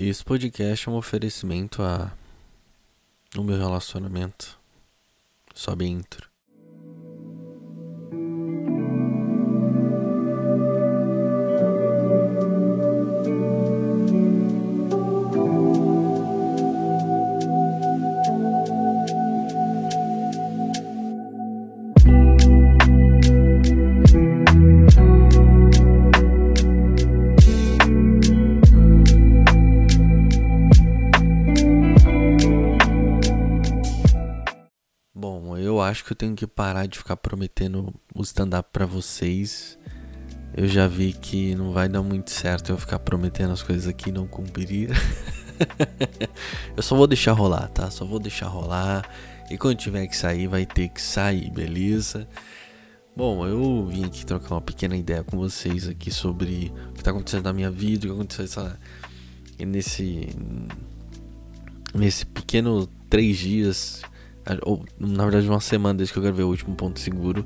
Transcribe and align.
Esse 0.00 0.24
podcast 0.24 0.88
é 0.88 0.92
um 0.92 0.94
oferecimento 0.94 1.82
a 1.82 2.12
no 3.34 3.42
meu 3.42 3.58
relacionamento. 3.58 4.56
Sobe 5.52 5.86
intro. 5.86 6.30
Que 36.08 36.12
eu 36.12 36.16
tenho 36.16 36.34
que 36.34 36.46
parar 36.46 36.86
de 36.86 36.96
ficar 36.96 37.18
prometendo 37.18 37.94
o 38.14 38.22
stand-up 38.22 38.70
pra 38.72 38.86
vocês. 38.86 39.78
Eu 40.56 40.66
já 40.66 40.88
vi 40.88 41.12
que 41.12 41.54
não 41.54 41.70
vai 41.70 41.86
dar 41.86 42.02
muito 42.02 42.30
certo 42.30 42.70
eu 42.70 42.78
ficar 42.78 42.98
prometendo 42.98 43.52
as 43.52 43.62
coisas 43.62 43.86
aqui 43.86 44.08
e 44.08 44.12
não 44.12 44.26
cumprir. 44.26 44.88
eu 46.74 46.82
só 46.82 46.96
vou 46.96 47.06
deixar 47.06 47.32
rolar, 47.32 47.68
tá? 47.68 47.90
Só 47.90 48.06
vou 48.06 48.18
deixar 48.18 48.46
rolar. 48.46 49.06
E 49.50 49.58
quando 49.58 49.76
tiver 49.76 50.06
que 50.06 50.16
sair, 50.16 50.46
vai 50.46 50.64
ter 50.64 50.88
que 50.88 51.02
sair, 51.02 51.50
beleza? 51.50 52.26
Bom, 53.14 53.46
eu 53.46 53.86
vim 53.86 54.06
aqui 54.06 54.24
trocar 54.24 54.54
uma 54.54 54.62
pequena 54.62 54.96
ideia 54.96 55.22
com 55.22 55.36
vocês 55.36 55.86
aqui 55.86 56.10
sobre 56.10 56.72
o 56.88 56.94
que 56.94 57.04
tá 57.04 57.10
acontecendo 57.10 57.44
na 57.44 57.52
minha 57.52 57.70
vida, 57.70 58.06
o 58.06 58.08
que 58.08 58.14
aconteceu 58.14 58.46
essa, 58.46 58.80
nesse 59.58 60.34
nesse 61.94 62.24
pequeno 62.24 62.86
três 63.10 63.36
dias 63.36 64.02
ou 64.62 64.84
na 64.98 65.24
verdade 65.24 65.48
uma 65.48 65.60
semana 65.60 65.98
desde 65.98 66.12
que 66.12 66.18
eu 66.18 66.22
gravei 66.22 66.44
o 66.44 66.48
último 66.48 66.74
ponto 66.74 66.98
seguro 67.00 67.44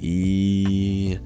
e 0.00 1.20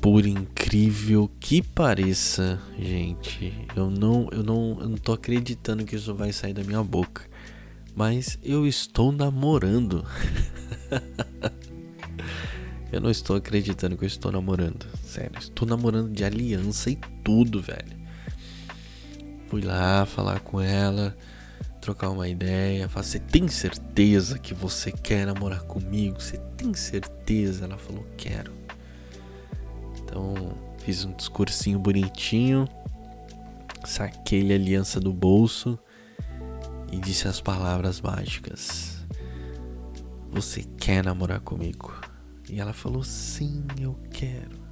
por 0.00 0.26
incrível 0.26 1.30
que 1.40 1.62
pareça, 1.62 2.60
gente, 2.78 3.66
eu 3.74 3.90
não 3.90 4.28
eu 4.30 4.42
não 4.42 4.78
eu 4.80 4.88
não 4.90 4.98
tô 4.98 5.12
acreditando 5.12 5.84
que 5.84 5.96
isso 5.96 6.14
vai 6.14 6.30
sair 6.32 6.52
da 6.52 6.62
minha 6.62 6.84
boca, 6.84 7.22
mas 7.96 8.38
eu 8.42 8.66
estou 8.66 9.10
namorando. 9.10 10.04
eu 12.92 13.00
não 13.00 13.10
estou 13.10 13.36
acreditando 13.36 13.96
que 13.96 14.04
eu 14.04 14.06
estou 14.06 14.30
namorando, 14.30 14.86
sério, 15.02 15.38
estou 15.38 15.66
namorando 15.66 16.12
de 16.12 16.22
aliança 16.22 16.90
e 16.90 16.96
tudo, 17.24 17.62
velho. 17.62 17.96
Fui 19.48 19.62
lá 19.62 20.04
falar 20.04 20.40
com 20.40 20.60
ela 20.60 21.16
trocar 21.84 22.08
uma 22.08 22.26
ideia. 22.26 22.88
Falar, 22.88 23.04
você 23.04 23.18
tem 23.18 23.46
certeza 23.46 24.38
que 24.38 24.54
você 24.54 24.90
quer 24.90 25.26
namorar 25.26 25.62
comigo? 25.62 26.20
Você 26.20 26.38
tem 26.56 26.72
certeza? 26.72 27.66
Ela 27.66 27.76
falou, 27.76 28.06
quero. 28.16 28.52
Então, 29.98 30.34
fiz 30.78 31.04
um 31.04 31.12
discursinho 31.12 31.78
bonitinho. 31.78 32.66
Saquei 33.84 34.50
a 34.50 34.54
aliança 34.54 34.98
do 34.98 35.12
bolso 35.12 35.78
e 36.90 36.96
disse 36.96 37.28
as 37.28 37.38
palavras 37.38 38.00
mágicas: 38.00 39.04
Você 40.30 40.62
quer 40.78 41.04
namorar 41.04 41.40
comigo? 41.40 41.92
E 42.48 42.60
ela 42.60 42.72
falou: 42.72 43.04
Sim, 43.04 43.62
eu 43.78 43.94
quero. 44.10 44.64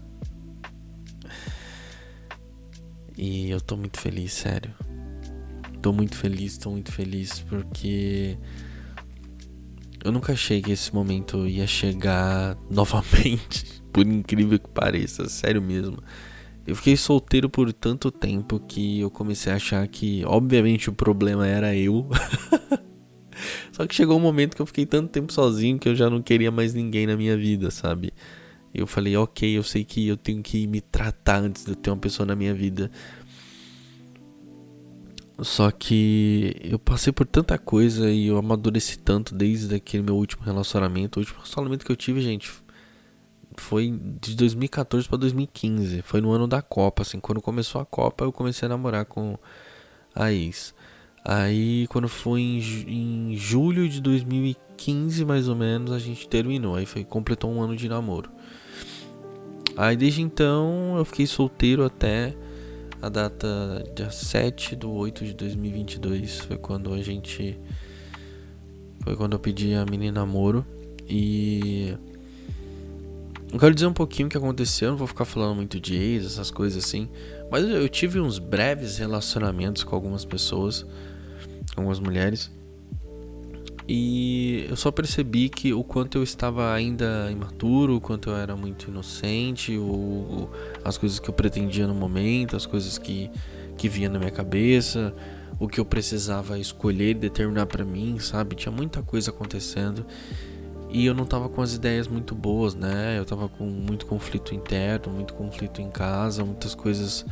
E 3.19 3.50
eu 3.50 3.60
tô 3.60 3.76
muito 3.76 4.00
feliz, 4.00 4.32
sério. 4.32 4.74
Tô 5.83 5.92
muito 5.92 6.16
feliz, 6.16 6.56
tô 6.56 6.70
muito 6.70 6.92
feliz 6.92 7.41
porque 7.41 8.38
eu 10.05 10.12
nunca 10.12 10.33
achei 10.33 10.62
que 10.62 10.70
esse 10.70 10.94
momento 10.94 11.47
ia 11.47 11.66
chegar 11.66 12.56
novamente, 12.70 13.82
por 13.93 14.06
incrível 14.06 14.60
que 14.60 14.69
pareça, 14.69 15.28
sério 15.28 15.60
mesmo. 15.60 15.98
Eu 16.65 16.76
fiquei 16.76 16.97
solteiro 16.97 17.50
por 17.50 17.72
tanto 17.72 18.12
tempo 18.12 18.60
que 18.60 19.00
eu 19.00 19.10
comecei 19.10 19.53
a 19.53 19.56
achar 19.56 19.87
que, 19.88 20.25
obviamente, 20.25 20.88
o 20.88 20.93
problema 20.93 21.47
era 21.47 21.75
eu. 21.75 22.09
Só 23.72 23.84
que 23.84 23.94
chegou 23.94 24.16
um 24.16 24.20
momento 24.20 24.54
que 24.54 24.62
eu 24.62 24.66
fiquei 24.66 24.87
tanto 24.87 25.09
tempo 25.09 25.32
sozinho 25.32 25.81
que 25.81 25.88
eu 25.88 25.97
já 25.97 26.09
não 26.09 26.22
queria 26.22 26.53
mais 26.53 26.72
ninguém 26.72 27.09
na 27.09 27.16
minha 27.16 27.37
vida, 27.37 27.72
sabe? 27.72 28.12
Eu 28.72 28.87
falei, 28.87 29.16
ok, 29.16 29.59
eu 29.59 29.62
sei 29.62 29.84
que 29.84 30.06
eu 30.06 30.16
tenho 30.16 30.43
que 30.43 30.66
me 30.66 30.81
tratar 30.81 31.41
antes 31.41 31.64
de 31.64 31.75
ter 31.75 31.91
uma 31.91 31.97
pessoa 31.97 32.25
na 32.25 32.37
minha 32.37 32.54
vida. 32.54 32.91
Só 35.42 35.70
que 35.70 36.56
eu 36.62 36.78
passei 36.78 37.12
por 37.12 37.26
tanta 37.26 37.58
coisa 37.58 38.10
e 38.10 38.28
eu 38.28 38.38
amadureci 38.38 38.98
tanto 38.98 39.34
desde 39.34 39.75
aquele 39.75 40.03
meu 40.03 40.16
último 40.16 40.42
relacionamento. 40.44 41.19
O 41.19 41.20
último 41.20 41.38
relacionamento 41.38 41.84
que 41.84 41.92
eu 41.92 41.97
tive, 41.97 42.20
gente, 42.20 42.53
foi 43.56 43.92
de 44.20 44.36
2014 44.36 45.08
para 45.08 45.19
2015. 45.19 46.02
Foi 46.02 46.20
no 46.20 46.31
ano 46.31 46.47
da 46.47 46.62
Copa, 46.62 47.02
assim. 47.02 47.19
Quando 47.19 47.41
começou 47.41 47.81
a 47.81 47.84
Copa, 47.84 48.25
eu 48.25 48.32
comecei 48.32 48.66
a 48.66 48.69
namorar 48.69 49.04
com 49.04 49.36
a 50.14 50.32
ex. 50.32 50.75
Aí, 51.25 51.86
quando 51.88 52.08
foi 52.08 52.41
em, 52.41 53.31
em 53.32 53.36
julho 53.36 53.88
de 53.88 54.00
2015, 54.00 55.25
mais 55.25 55.48
ou 55.48 55.56
menos, 55.56 55.92
a 55.92 55.98
gente 55.98 56.28
terminou. 56.28 56.76
Aí 56.76 56.86
foi, 56.86 57.04
completou 57.04 57.52
um 57.52 57.62
ano 57.62 57.76
de 57.76 57.88
namoro. 57.88 58.31
Aí, 59.76 59.97
desde 59.97 60.22
então, 60.22 60.97
eu 60.98 61.04
fiquei 61.04 61.26
solteiro 61.26 61.84
até 61.84 62.34
a 63.02 63.08
data 63.08 63.84
dia 63.96 64.10
7 64.12 64.76
de 64.76 64.86
8 64.86 65.24
de 65.24 65.34
2022 65.34 66.38
foi 66.38 66.56
quando 66.56 66.94
a 66.94 67.02
gente 67.02 67.58
foi 69.00 69.16
quando 69.16 69.32
eu 69.32 69.40
pedi 69.40 69.74
a 69.74 69.84
menina 69.84 70.20
namoro 70.20 70.64
e 71.08 71.96
eu 73.52 73.58
quero 73.58 73.74
dizer 73.74 73.86
um 73.86 73.92
pouquinho 73.92 74.28
o 74.28 74.30
que 74.30 74.36
aconteceu, 74.38 74.92
não 74.92 74.96
vou 74.96 75.08
ficar 75.08 75.24
falando 75.24 75.56
muito 75.56 75.80
de 75.80 75.96
ex, 75.96 76.24
essas 76.24 76.50
coisas 76.50 76.82
assim, 76.82 77.08
mas 77.50 77.68
eu 77.68 77.86
tive 77.88 78.20
uns 78.20 78.38
breves 78.38 78.98
relacionamentos 78.98 79.82
com 79.82 79.94
algumas 79.94 80.24
pessoas, 80.24 80.86
algumas 81.76 81.98
mulheres. 81.98 82.50
E 83.88 84.66
eu 84.69 84.76
só 84.76 84.91
percebi 84.91 85.48
que 85.48 85.72
o 85.72 85.82
quanto 85.82 86.19
eu 86.19 86.22
estava 86.22 86.72
ainda 86.72 87.28
imaturo, 87.31 87.97
o 87.97 88.00
quanto 88.00 88.31
eu 88.31 88.37
era 88.37 88.54
muito 88.54 88.88
inocente, 88.88 89.76
o, 89.76 90.48
as 90.84 90.97
coisas 90.97 91.19
que 91.19 91.28
eu 91.28 91.34
pretendia 91.34 91.87
no 91.87 91.94
momento, 91.94 92.56
as 92.56 92.65
coisas 92.65 92.97
que, 92.97 93.31
que 93.76 93.88
vinha 93.88 94.09
na 94.09 94.19
minha 94.19 94.31
cabeça, 94.31 95.12
o 95.59 95.66
que 95.66 95.81
eu 95.81 95.84
precisava 95.84 96.59
escolher 96.59 97.15
determinar 97.15 97.66
para 97.66 97.84
mim, 97.84 98.19
sabe? 98.20 98.54
Tinha 98.54 98.72
muita 98.72 99.03
coisa 99.03 99.31
acontecendo 99.31 100.06
e 100.88 101.06
eu 101.06 101.14
não 101.14 101.25
tava 101.25 101.49
com 101.49 101.62
as 101.62 101.75
ideias 101.75 102.06
muito 102.06 102.34
boas, 102.34 102.75
né? 102.75 103.19
Eu 103.19 103.25
tava 103.25 103.49
com 103.49 103.64
muito 103.64 104.06
conflito 104.06 104.54
interno, 104.54 105.12
muito 105.12 105.34
conflito 105.34 105.81
em 105.81 105.91
casa, 105.91 106.44
muitas 106.44 106.75
coisas 106.75 107.25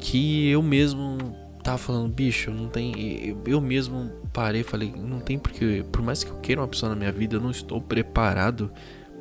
que 0.00 0.48
eu 0.48 0.62
mesmo 0.62 1.18
tava 1.64 1.78
falando, 1.78 2.12
bicho, 2.12 2.50
não 2.50 2.68
tem. 2.68 3.34
Eu 3.46 3.60
mesmo 3.60 4.12
parei 4.32 4.62
falei, 4.62 4.92
não 4.96 5.18
tem 5.18 5.38
porque. 5.38 5.84
Por 5.90 6.02
mais 6.02 6.22
que 6.22 6.30
eu 6.30 6.36
queira 6.36 6.60
uma 6.60 6.68
pessoa 6.68 6.90
na 6.90 6.96
minha 6.96 7.10
vida, 7.10 7.36
eu 7.36 7.40
não 7.40 7.50
estou 7.50 7.80
preparado 7.80 8.70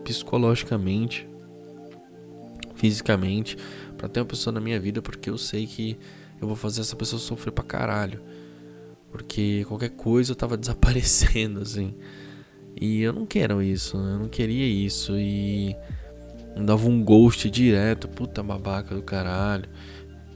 psicologicamente, 0.03 1.27
fisicamente, 2.75 3.57
para 3.97 4.09
ter 4.09 4.19
uma 4.19 4.25
pessoa 4.25 4.53
na 4.53 4.59
minha 4.59 4.77
vida, 4.79 5.01
porque 5.01 5.29
eu 5.29 5.37
sei 5.37 5.65
que 5.65 5.97
eu 6.41 6.45
vou 6.45 6.57
fazer 6.57 6.81
essa 6.81 6.95
pessoa 6.97 7.19
sofrer 7.19 7.51
pra 7.51 7.63
caralho. 7.63 8.21
Porque 9.09 9.63
qualquer 9.67 9.91
coisa 9.91 10.33
eu 10.33 10.35
tava 10.35 10.57
desaparecendo, 10.57 11.61
assim. 11.61 11.95
E 12.79 13.01
eu 13.01 13.13
não 13.13 13.25
quero 13.25 13.61
isso, 13.61 13.95
eu 13.95 14.19
não 14.19 14.27
queria 14.27 14.67
isso. 14.67 15.17
E 15.17 15.73
dava 16.57 16.87
um 16.89 17.01
ghost 17.01 17.49
direto, 17.49 18.09
puta 18.09 18.43
babaca 18.43 18.93
do 18.93 19.01
caralho. 19.01 19.69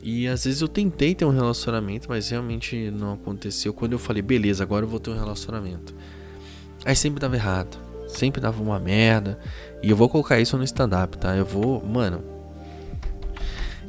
E 0.10 0.26
às 0.26 0.46
vezes 0.46 0.62
eu 0.62 0.70
tentei 0.70 1.14
ter 1.14 1.26
um 1.26 1.32
relacionamento, 1.32 2.08
mas 2.08 2.30
realmente 2.30 2.90
não 2.92 3.12
aconteceu. 3.12 3.74
Quando 3.74 3.92
eu 3.92 4.00
falei, 4.00 4.22
beleza, 4.22 4.64
agora 4.64 4.86
eu 4.86 4.90
vou 4.90 5.02
ter 5.02 5.10
um 5.10 5.20
relacionamento. 5.20 5.94
Aí 6.86 6.96
sempre 6.96 7.20
dava 7.20 7.36
errado. 7.36 7.78
Sempre 8.08 8.40
dava 8.40 8.64
uma 8.64 8.80
merda. 8.80 9.38
E 9.84 9.90
eu 9.90 9.98
vou 9.98 10.08
colocar 10.08 10.40
isso 10.40 10.58
no 10.58 10.64
stand-up, 10.64 11.18
tá? 11.18 11.36
Eu 11.36 11.44
vou. 11.44 11.86
Mano. 11.86 12.24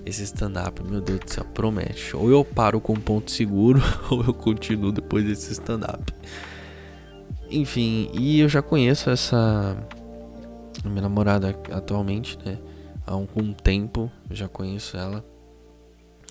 Esse 0.04 0.24
stand-up, 0.24 0.82
meu 0.82 1.00
Deus 1.00 1.20
do 1.20 1.30
céu, 1.30 1.44
promete. 1.54 2.16
Ou 2.16 2.28
eu 2.28 2.44
paro 2.44 2.80
com 2.80 2.94
um 2.94 3.00
ponto 3.00 3.30
seguro, 3.30 3.80
ou 4.10 4.24
eu 4.24 4.34
continuo 4.34 4.90
depois 4.90 5.24
desse 5.24 5.52
stand-up. 5.52 6.12
Enfim, 7.48 8.10
e 8.12 8.40
eu 8.40 8.48
já 8.48 8.60
conheço 8.60 9.08
essa. 9.08 9.76
Minha 10.84 11.02
namorada 11.02 11.56
atualmente, 11.70 12.36
né? 12.44 12.58
Há 13.06 13.16
um, 13.16 13.28
um 13.36 13.52
tempo, 13.52 14.10
eu 14.28 14.34
já 14.34 14.48
conheço 14.48 14.96
ela 14.96 15.24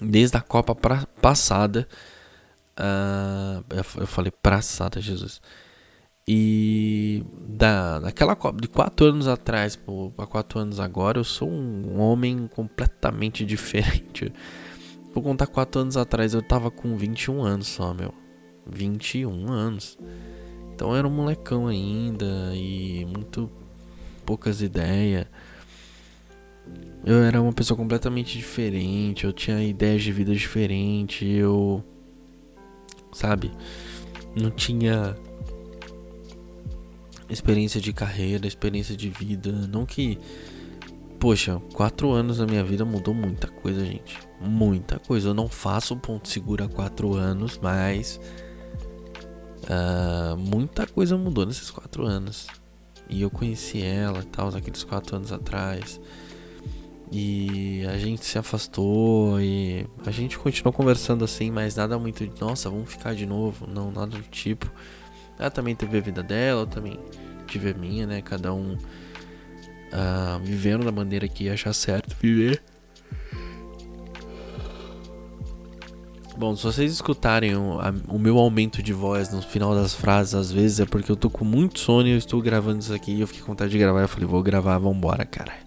desde 0.01 0.37
a 0.37 0.41
Copa 0.41 0.75
pra, 0.75 1.05
passada. 1.21 1.87
Uh, 2.79 3.63
eu 3.99 4.07
falei 4.07 4.31
passada, 4.31 5.01
Jesus. 5.01 5.41
E 6.27 7.23
da, 7.47 7.99
daquela 7.99 8.35
Copa 8.35 8.59
de 8.59 8.67
quatro 8.67 9.07
anos 9.07 9.27
atrás 9.27 9.77
para 9.77 10.27
quatro 10.27 10.59
anos 10.59 10.79
agora, 10.79 11.17
eu 11.17 11.23
sou 11.23 11.49
um 11.49 11.99
homem 11.99 12.47
completamente 12.53 13.43
diferente. 13.45 14.31
vou 15.13 15.23
contar 15.23 15.47
4 15.47 15.81
anos 15.81 15.97
atrás, 15.97 16.33
eu 16.33 16.41
tava 16.41 16.69
com 16.69 16.95
21 16.97 17.43
anos 17.43 17.67
só, 17.67 17.93
meu. 17.93 18.13
21 18.65 19.51
anos. 19.51 19.97
Então 20.73 20.91
eu 20.91 20.97
era 20.97 21.07
um 21.07 21.11
molecão 21.11 21.67
ainda 21.67 22.25
e 22.53 23.05
muito 23.05 23.49
poucas 24.25 24.61
ideias. 24.61 25.25
Eu 27.05 27.23
era 27.23 27.41
uma 27.41 27.53
pessoa 27.53 27.77
completamente 27.77 28.37
diferente, 28.37 29.25
eu 29.25 29.31
tinha 29.31 29.63
ideias 29.63 30.03
de 30.03 30.11
vida 30.11 30.33
diferentes, 30.33 31.27
eu. 31.27 31.83
Sabe? 33.13 33.51
Não 34.35 34.51
tinha 34.51 35.15
experiência 37.29 37.79
de 37.79 37.93
carreira, 37.93 38.47
experiência 38.47 38.95
de 38.95 39.09
vida. 39.09 39.51
Não 39.51 39.85
que. 39.85 40.17
Poxa, 41.19 41.59
quatro 41.73 42.11
anos 42.11 42.37
da 42.37 42.45
minha 42.45 42.63
vida 42.63 42.85
mudou 42.85 43.13
muita 43.13 43.47
coisa, 43.47 43.83
gente. 43.83 44.19
Muita 44.39 44.99
coisa. 44.99 45.29
Eu 45.29 45.33
não 45.33 45.47
faço 45.47 45.95
ponto 45.97 46.27
seguro 46.27 46.63
há 46.63 46.67
quatro 46.67 47.13
anos, 47.15 47.59
mas. 47.61 48.19
Uh, 49.63 50.37
muita 50.37 50.85
coisa 50.87 51.17
mudou 51.17 51.45
nesses 51.45 51.71
quatro 51.71 52.05
anos. 52.05 52.47
E 53.09 53.21
eu 53.21 53.29
conheci 53.29 53.81
ela 53.81 54.19
e 54.19 54.25
tal, 54.25 54.51
naqueles 54.51 54.83
quatro 54.83 55.15
anos 55.15 55.31
atrás. 55.31 55.99
E 57.11 57.85
a 57.87 57.97
gente 57.97 58.25
se 58.25 58.37
afastou 58.37 59.39
e 59.39 59.85
a 60.05 60.11
gente 60.11 60.37
continuou 60.37 60.73
conversando 60.73 61.23
assim, 61.23 61.49
mas 61.49 61.75
nada 61.75 61.97
muito 61.97 62.27
de 62.27 62.41
nossa, 62.41 62.69
vamos 62.69 62.91
ficar 62.91 63.15
de 63.15 63.25
novo. 63.25 63.65
Não, 63.65 63.91
nada 63.91 64.17
do 64.17 64.23
tipo. 64.23 64.69
Ela 65.39 65.49
também 65.49 65.75
teve 65.75 65.97
a 65.97 66.01
vida 66.01 66.21
dela, 66.21 66.61
eu 66.63 66.67
também 66.67 66.99
tive 67.47 67.71
a 67.71 67.73
minha, 67.73 68.05
né? 68.05 68.21
Cada 68.21 68.53
um 68.53 68.73
uh, 68.73 70.39
vivendo 70.43 70.83
da 70.83 70.91
maneira 70.91 71.27
que 71.27 71.49
achar 71.49 71.73
certo 71.73 72.15
viver. 72.19 72.61
Bom, 76.37 76.55
se 76.55 76.63
vocês 76.63 76.91
escutarem 76.91 77.55
o, 77.55 77.79
a, 77.79 77.91
o, 78.07 78.19
meu 78.19 78.37
aumento 78.37 78.83
de 78.83 78.93
voz 78.93 79.33
no 79.33 79.41
final 79.41 79.73
das 79.73 79.95
frases, 79.95 80.35
às 80.35 80.51
vezes 80.51 80.79
é 80.79 80.85
porque 80.85 81.11
eu 81.11 81.15
tô 81.15 81.31
com 81.31 81.43
muito 81.43 81.79
sono 81.79 82.07
e 82.07 82.11
eu 82.11 82.17
estou 82.17 82.39
gravando 82.41 82.79
isso 82.79 82.93
aqui 82.93 83.11
e 83.11 83.21
eu 83.21 83.27
fiquei 83.27 83.41
com 83.41 83.53
vontade 83.53 83.71
de 83.71 83.77
gravar. 83.79 84.01
Eu 84.01 84.07
falei, 84.07 84.27
vou 84.27 84.43
gravar, 84.43 84.77
vambora, 84.77 85.25
cara. 85.25 85.66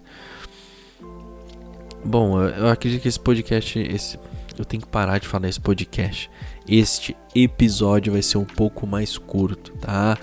Bom, 2.03 2.41
eu, 2.41 2.67
acredito 2.67 3.01
que 3.01 3.07
esse 3.07 3.19
podcast, 3.19 3.77
esse, 3.77 4.19
eu 4.57 4.65
tenho 4.65 4.81
que 4.81 4.87
parar 4.87 5.19
de 5.19 5.27
falar 5.27 5.47
esse 5.47 5.61
podcast. 5.61 6.29
Este 6.67 7.15
episódio 7.35 8.13
vai 8.13 8.23
ser 8.23 8.39
um 8.39 8.45
pouco 8.45 8.87
mais 8.87 9.17
curto, 9.17 9.71
tá? 9.73 10.17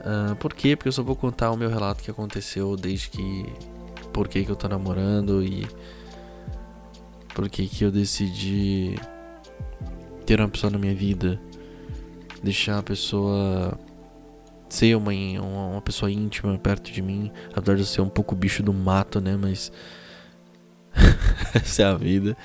Uh, 0.00 0.34
por 0.36 0.52
quê? 0.52 0.74
Porque 0.74 0.88
eu 0.88 0.92
só 0.92 1.02
vou 1.02 1.14
contar 1.14 1.52
o 1.52 1.56
meu 1.56 1.70
relato 1.70 2.02
que 2.02 2.10
aconteceu 2.10 2.76
desde 2.76 3.10
que. 3.10 3.46
Por 4.12 4.26
que, 4.28 4.44
que 4.44 4.50
eu 4.50 4.56
tô 4.56 4.66
namorando 4.66 5.42
e. 5.42 5.66
Por 7.32 7.48
que, 7.48 7.68
que 7.68 7.84
eu 7.84 7.90
decidi 7.90 8.96
ter 10.26 10.40
uma 10.40 10.48
pessoa 10.48 10.70
na 10.70 10.78
minha 10.78 10.94
vida, 10.94 11.40
deixar 12.42 12.78
a 12.78 12.82
pessoa 12.82 13.78
ser 14.68 14.96
uma, 14.96 15.12
uma 15.12 15.80
pessoa 15.82 16.10
íntima 16.10 16.58
perto 16.58 16.90
de 16.90 17.02
mim, 17.02 17.30
apesar 17.54 17.74
de 17.76 17.82
eu 17.82 17.86
ser 17.86 18.00
um 18.00 18.08
pouco 18.08 18.34
bicho 18.34 18.62
do 18.62 18.72
mato, 18.72 19.20
né? 19.20 19.36
Mas 19.36 19.70
essa 21.54 21.82
é 21.82 21.84
a 21.86 21.94
vida. 21.94 22.36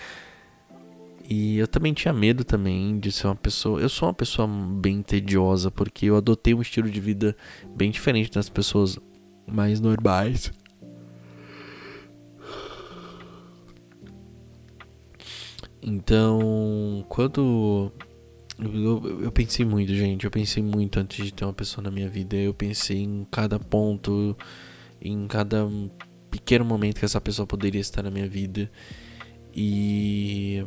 E 1.29 1.57
eu 1.57 1.67
também 1.67 1.93
tinha 1.93 2.13
medo 2.13 2.45
também 2.45 2.99
de 2.99 3.11
ser 3.11 3.27
uma 3.27 3.35
pessoa. 3.35 3.81
Eu 3.81 3.89
sou 3.89 4.07
uma 4.07 4.13
pessoa 4.13 4.47
bem 4.47 5.01
tediosa 5.01 5.69
porque 5.69 6.05
eu 6.05 6.15
adotei 6.15 6.53
um 6.53 6.61
estilo 6.61 6.89
de 6.89 7.01
vida 7.01 7.35
bem 7.75 7.91
diferente 7.91 8.31
das 8.31 8.47
pessoas 8.47 8.97
mais 9.45 9.81
normais. 9.81 10.53
Então, 15.81 17.05
quando 17.09 17.91
eu, 18.59 19.21
eu, 19.23 19.31
pensei 19.31 19.65
muito, 19.65 19.93
gente, 19.93 20.25
eu 20.25 20.31
pensei 20.31 20.63
muito 20.63 20.99
antes 20.99 21.25
de 21.25 21.33
ter 21.33 21.45
uma 21.45 21.53
pessoa 21.53 21.83
na 21.83 21.91
minha 21.91 22.09
vida. 22.09 22.35
Eu 22.35 22.53
pensei 22.53 23.03
em 23.03 23.25
cada 23.29 23.59
ponto, 23.59 24.35
em 25.01 25.27
cada 25.27 25.67
pequeno 26.29 26.65
momento 26.65 26.99
que 26.99 27.05
essa 27.05 27.21
pessoa 27.21 27.45
poderia 27.45 27.81
estar 27.81 28.03
na 28.03 28.11
minha 28.11 28.27
vida. 28.27 28.69
E 29.53 30.63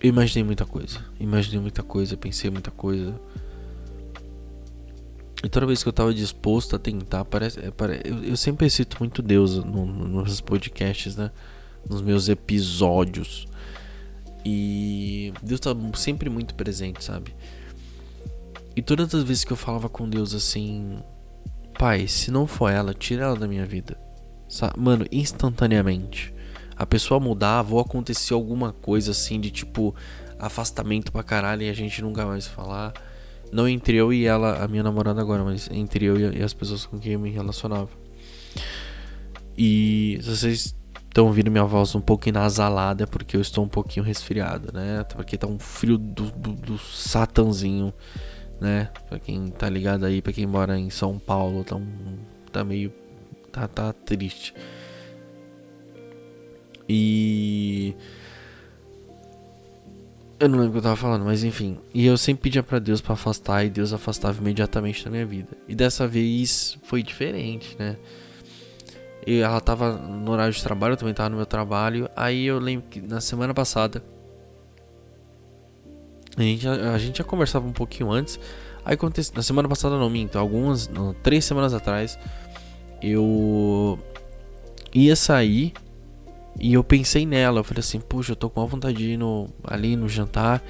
eu 0.00 0.08
imaginei 0.08 0.44
muita 0.44 0.66
coisa. 0.66 1.04
Imaginei 1.18 1.60
muita 1.60 1.82
coisa, 1.82 2.16
pensei 2.16 2.50
muita 2.50 2.70
coisa. 2.70 3.18
E 5.44 5.48
toda 5.48 5.66
vez 5.66 5.82
que 5.82 5.88
eu 5.88 5.92
tava 5.92 6.14
disposto 6.14 6.76
a 6.76 6.78
tentar, 6.78 7.24
parece. 7.24 7.60
É, 7.60 7.70
parece 7.70 8.02
eu, 8.06 8.36
sempre 8.36 8.68
cito 8.70 8.96
muito 9.00 9.22
Deus 9.22 9.56
no, 9.56 9.86
no, 9.86 10.08
nos 10.22 10.40
podcasts, 10.40 11.16
né? 11.16 11.30
nos 11.88 12.00
meus 12.00 12.28
episódios. 12.28 13.46
E 14.44 15.32
Deus 15.42 15.60
tá 15.60 15.70
sempre 15.94 16.28
muito 16.28 16.54
presente, 16.54 17.02
sabe? 17.02 17.34
E 18.74 18.82
todas 18.82 19.14
as 19.14 19.22
vezes 19.22 19.44
que 19.44 19.52
eu 19.52 19.56
falava 19.56 19.88
com 19.88 20.08
Deus 20.08 20.34
assim, 20.34 20.98
Pai, 21.82 22.06
se 22.06 22.30
não 22.30 22.46
for 22.46 22.70
ela, 22.70 22.94
tira 22.94 23.24
ela 23.24 23.34
da 23.34 23.48
minha 23.48 23.66
vida. 23.66 23.98
Mano, 24.78 25.04
instantaneamente. 25.10 26.32
A 26.76 26.86
pessoa 26.86 27.18
mudava 27.18 27.74
ou 27.74 27.80
acontecia 27.80 28.36
alguma 28.36 28.72
coisa 28.72 29.10
assim 29.10 29.40
de 29.40 29.50
tipo 29.50 29.92
afastamento 30.38 31.10
pra 31.10 31.24
caralho 31.24 31.62
e 31.62 31.68
a 31.68 31.72
gente 31.72 32.00
nunca 32.00 32.24
mais 32.24 32.46
falar. 32.46 32.92
Não 33.50 33.68
entre 33.68 33.96
eu 33.96 34.12
e 34.12 34.24
ela, 34.26 34.62
a 34.62 34.68
minha 34.68 34.84
namorada 34.84 35.20
agora, 35.20 35.42
mas 35.42 35.68
entre 35.72 36.04
eu 36.04 36.32
e 36.32 36.40
as 36.40 36.54
pessoas 36.54 36.86
com 36.86 37.00
quem 37.00 37.14
eu 37.14 37.18
me 37.18 37.30
relacionava. 37.30 37.90
E 39.58 40.20
se 40.22 40.36
vocês 40.36 40.76
estão 41.08 41.26
ouvindo 41.26 41.50
minha 41.50 41.64
voz 41.64 41.96
um 41.96 42.00
pouco 42.00 42.28
inasalada 42.28 43.02
é 43.02 43.06
porque 43.06 43.36
eu 43.36 43.40
estou 43.40 43.64
um 43.64 43.68
pouquinho 43.68 44.04
resfriado, 44.04 44.72
né? 44.72 45.02
Porque 45.16 45.36
tá 45.36 45.48
um 45.48 45.58
frio 45.58 45.98
do, 45.98 46.30
do, 46.30 46.52
do 46.52 46.78
satanzinho, 46.78 47.92
né? 48.62 48.88
Pra 49.08 49.18
quem 49.18 49.48
tá 49.48 49.68
ligado 49.68 50.06
aí, 50.06 50.22
pra 50.22 50.32
quem 50.32 50.46
mora 50.46 50.78
em 50.78 50.88
São 50.88 51.18
Paulo, 51.18 51.64
tá, 51.64 51.76
um, 51.76 52.18
tá 52.50 52.64
meio. 52.64 52.92
Tá, 53.50 53.68
tá 53.68 53.92
triste. 53.92 54.54
E. 56.88 57.94
Eu 60.38 60.48
não 60.48 60.58
lembro 60.58 60.70
o 60.70 60.72
que 60.72 60.78
eu 60.78 60.82
tava 60.82 60.96
falando, 60.96 61.24
mas 61.24 61.44
enfim. 61.44 61.78
E 61.94 62.06
eu 62.06 62.16
sempre 62.16 62.44
pedia 62.44 62.62
para 62.62 62.78
Deus 62.78 63.00
para 63.00 63.12
afastar 63.12 63.64
e 63.64 63.70
Deus 63.70 63.92
afastava 63.92 64.40
imediatamente 64.40 65.04
da 65.04 65.10
minha 65.10 65.26
vida. 65.26 65.56
E 65.68 65.74
dessa 65.74 66.06
vez 66.08 66.78
foi 66.82 67.02
diferente, 67.02 67.76
né? 67.78 67.96
E 69.24 69.38
ela 69.38 69.60
tava 69.60 69.92
no 69.92 70.32
horário 70.32 70.52
de 70.52 70.60
trabalho, 70.62 70.94
eu 70.94 70.96
também 70.96 71.14
tava 71.14 71.28
no 71.28 71.36
meu 71.36 71.46
trabalho. 71.46 72.08
Aí 72.16 72.44
eu 72.44 72.58
lembro 72.58 72.88
que 72.88 73.00
na 73.00 73.20
semana 73.20 73.54
passada. 73.54 74.02
A 76.36 76.42
gente, 76.42 76.66
a, 76.66 76.92
a 76.94 76.98
gente 76.98 77.18
já 77.18 77.24
conversava 77.24 77.66
um 77.66 77.72
pouquinho 77.72 78.10
antes. 78.10 78.38
Aí 78.84 78.94
aconteceu. 78.94 79.34
Na 79.36 79.42
semana 79.42 79.68
passada 79.68 79.96
não, 79.98 80.08
minto. 80.08 80.38
Algumas. 80.38 80.88
Não, 80.88 81.14
três 81.14 81.44
semanas 81.44 81.74
atrás. 81.74 82.18
Eu. 83.02 83.98
Ia 84.94 85.16
sair. 85.16 85.72
E 86.58 86.74
eu 86.74 86.84
pensei 86.84 87.26
nela. 87.26 87.60
Eu 87.60 87.64
falei 87.64 87.80
assim: 87.80 88.00
Puxa, 88.00 88.32
eu 88.32 88.36
tô 88.36 88.50
com 88.50 88.60
uma 88.60 88.66
vontade 88.66 88.96
de 88.96 89.10
ir 89.10 89.16
no, 89.16 89.48
ali 89.64 89.96
no 89.96 90.08
jantar. 90.08 90.62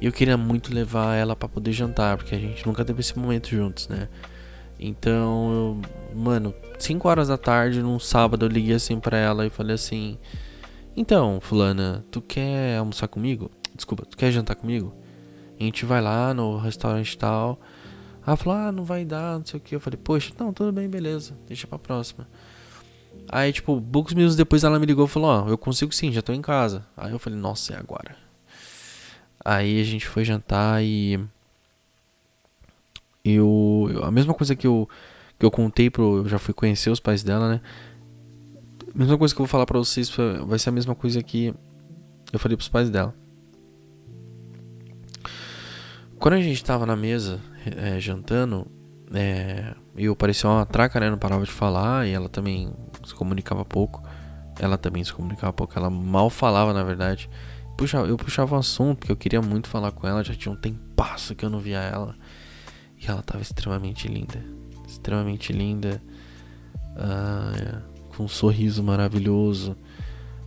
E 0.00 0.06
eu 0.06 0.12
queria 0.12 0.36
muito 0.36 0.74
levar 0.74 1.14
ela 1.14 1.36
para 1.36 1.48
poder 1.48 1.72
jantar. 1.72 2.16
Porque 2.16 2.34
a 2.34 2.38
gente 2.38 2.66
nunca 2.66 2.84
teve 2.84 3.00
esse 3.00 3.18
momento 3.18 3.48
juntos, 3.48 3.88
né? 3.88 4.08
Então, 4.82 5.82
eu, 6.14 6.18
mano, 6.18 6.54
5 6.78 7.06
horas 7.06 7.28
da 7.28 7.36
tarde, 7.36 7.82
num 7.82 7.98
sábado, 7.98 8.46
eu 8.46 8.48
liguei 8.48 8.74
assim 8.74 8.98
pra 8.98 9.18
ela 9.18 9.46
e 9.46 9.50
falei 9.50 9.74
assim: 9.74 10.16
Então, 10.96 11.38
Fulana, 11.40 12.02
tu 12.10 12.22
quer 12.22 12.78
almoçar 12.78 13.06
comigo? 13.06 13.50
Desculpa, 13.74 14.06
tu 14.06 14.16
quer 14.16 14.32
jantar 14.32 14.56
comigo? 14.56 14.94
A 15.60 15.62
gente 15.62 15.84
vai 15.84 16.00
lá 16.00 16.32
no 16.32 16.56
restaurante 16.56 17.18
tal. 17.18 17.60
Ela 18.26 18.36
falou: 18.36 18.58
Ah, 18.58 18.72
não 18.72 18.82
vai 18.82 19.04
dar, 19.04 19.38
não 19.38 19.44
sei 19.44 19.60
o 19.60 19.62
que. 19.62 19.74
Eu 19.74 19.80
falei: 19.80 20.00
Poxa, 20.02 20.32
não, 20.38 20.54
tudo 20.54 20.72
bem, 20.72 20.88
beleza, 20.88 21.36
deixa 21.46 21.66
pra 21.66 21.78
próxima. 21.78 22.26
Aí, 23.28 23.52
tipo, 23.52 23.80
poucos 23.80 24.14
minutos 24.14 24.36
depois 24.36 24.64
ela 24.64 24.78
me 24.78 24.86
ligou 24.86 25.04
e 25.04 25.08
falou: 25.08 25.28
Ó, 25.28 25.44
oh, 25.44 25.48
eu 25.50 25.58
consigo 25.58 25.92
sim, 25.92 26.10
já 26.10 26.22
tô 26.22 26.32
em 26.32 26.40
casa. 26.40 26.86
Aí 26.96 27.12
eu 27.12 27.18
falei: 27.18 27.38
Nossa, 27.38 27.74
é 27.74 27.76
agora. 27.76 28.16
Aí 29.44 29.80
a 29.80 29.84
gente 29.84 30.06
foi 30.08 30.24
jantar 30.24 30.82
e 30.82 31.20
eu, 33.22 34.00
a 34.02 34.10
mesma 34.10 34.32
coisa 34.32 34.56
que 34.56 34.66
eu 34.66 34.88
que 35.38 35.46
eu 35.46 35.50
contei 35.50 35.88
pro, 35.88 36.18
eu 36.18 36.28
já 36.28 36.38
fui 36.38 36.52
conhecer 36.52 36.90
os 36.90 37.00
pais 37.00 37.22
dela, 37.22 37.48
né? 37.48 37.60
A 38.94 38.98
mesma 38.98 39.16
coisa 39.16 39.34
que 39.34 39.40
eu 39.40 39.44
vou 39.46 39.50
falar 39.50 39.64
para 39.64 39.78
vocês 39.78 40.10
vai 40.46 40.58
ser 40.58 40.68
a 40.68 40.72
mesma 40.72 40.94
coisa 40.94 41.22
que 41.22 41.54
eu 42.30 42.38
falei 42.38 42.56
pros 42.58 42.68
pais 42.68 42.90
dela. 42.90 43.14
Quando 46.20 46.34
a 46.34 46.42
gente 46.42 46.62
tava 46.62 46.84
na 46.84 46.94
mesa 46.94 47.40
é, 47.64 47.98
jantando, 47.98 48.66
é, 49.14 49.74
eu 49.96 50.14
parecia 50.14 50.50
uma 50.50 50.66
traca, 50.66 51.00
né? 51.00 51.08
Não 51.08 51.16
parava 51.16 51.46
de 51.46 51.50
falar 51.50 52.06
e 52.06 52.10
ela 52.10 52.28
também 52.28 52.70
se 53.06 53.14
comunicava 53.14 53.64
pouco. 53.64 54.02
Ela 54.58 54.76
também 54.76 55.02
se 55.02 55.14
comunicava 55.14 55.50
pouco, 55.50 55.72
ela 55.78 55.88
mal 55.88 56.28
falava, 56.28 56.74
na 56.74 56.84
verdade. 56.84 57.30
Puxa, 57.74 57.96
eu 58.00 58.18
puxava 58.18 58.54
um 58.54 58.58
assunto 58.58 58.98
porque 58.98 59.10
eu 59.10 59.16
queria 59.16 59.40
muito 59.40 59.66
falar 59.66 59.92
com 59.92 60.06
ela, 60.06 60.22
já 60.22 60.34
tinha 60.34 60.52
um 60.52 60.56
tempasso 60.56 61.34
que 61.34 61.42
eu 61.42 61.48
não 61.48 61.58
via 61.58 61.78
ela. 61.78 62.14
E 62.98 63.10
ela 63.10 63.22
tava 63.22 63.40
extremamente 63.40 64.06
linda. 64.06 64.44
Extremamente 64.86 65.54
linda. 65.54 66.02
Uh, 66.96 67.80
com 68.14 68.24
um 68.24 68.28
sorriso 68.28 68.82
maravilhoso. 68.82 69.74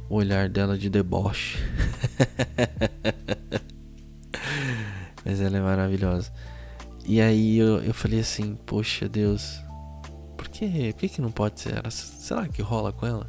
o 0.08 0.18
olhar 0.18 0.48
dela 0.48 0.78
de 0.78 0.88
deboche. 0.88 1.58
Mas 5.26 5.42
ela 5.42 5.58
é 5.58 5.62
maravilhosa. 5.62 6.32
E 7.06 7.20
aí 7.20 7.58
eu, 7.58 7.82
eu 7.84 7.94
falei 7.94 8.20
assim, 8.20 8.56
poxa 8.66 9.10
Deus, 9.10 9.60
por 10.38 10.48
que, 10.48 10.94
por 10.94 11.00
que, 11.00 11.10
que 11.10 11.22
não 11.22 11.32
pode 11.32 11.60
ser? 11.60 11.82
Será 11.92 12.48
que 12.48 12.62
rola 12.62 12.92
com 12.94 13.06
ela? 13.06 13.26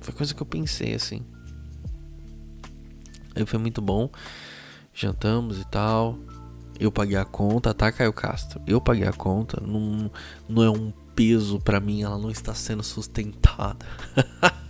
Foi 0.00 0.12
coisa 0.12 0.34
que 0.34 0.42
eu 0.42 0.46
pensei 0.46 0.94
assim. 0.94 1.24
Aí 3.34 3.44
foi 3.46 3.58
muito 3.58 3.80
bom. 3.80 4.10
Jantamos 4.92 5.60
e 5.60 5.64
tal. 5.66 6.18
Eu 6.78 6.90
paguei 6.90 7.16
a 7.16 7.24
conta, 7.24 7.72
tá, 7.72 7.90
Caio 7.90 8.12
Castro? 8.12 8.60
Eu 8.66 8.80
paguei 8.80 9.06
a 9.06 9.12
conta. 9.12 9.60
Não, 9.60 10.10
não 10.48 10.62
é 10.62 10.70
um 10.70 10.92
peso 11.14 11.60
para 11.60 11.80
mim, 11.80 12.02
ela 12.02 12.18
não 12.18 12.30
está 12.30 12.52
sendo 12.54 12.82
sustentada. 12.82 13.86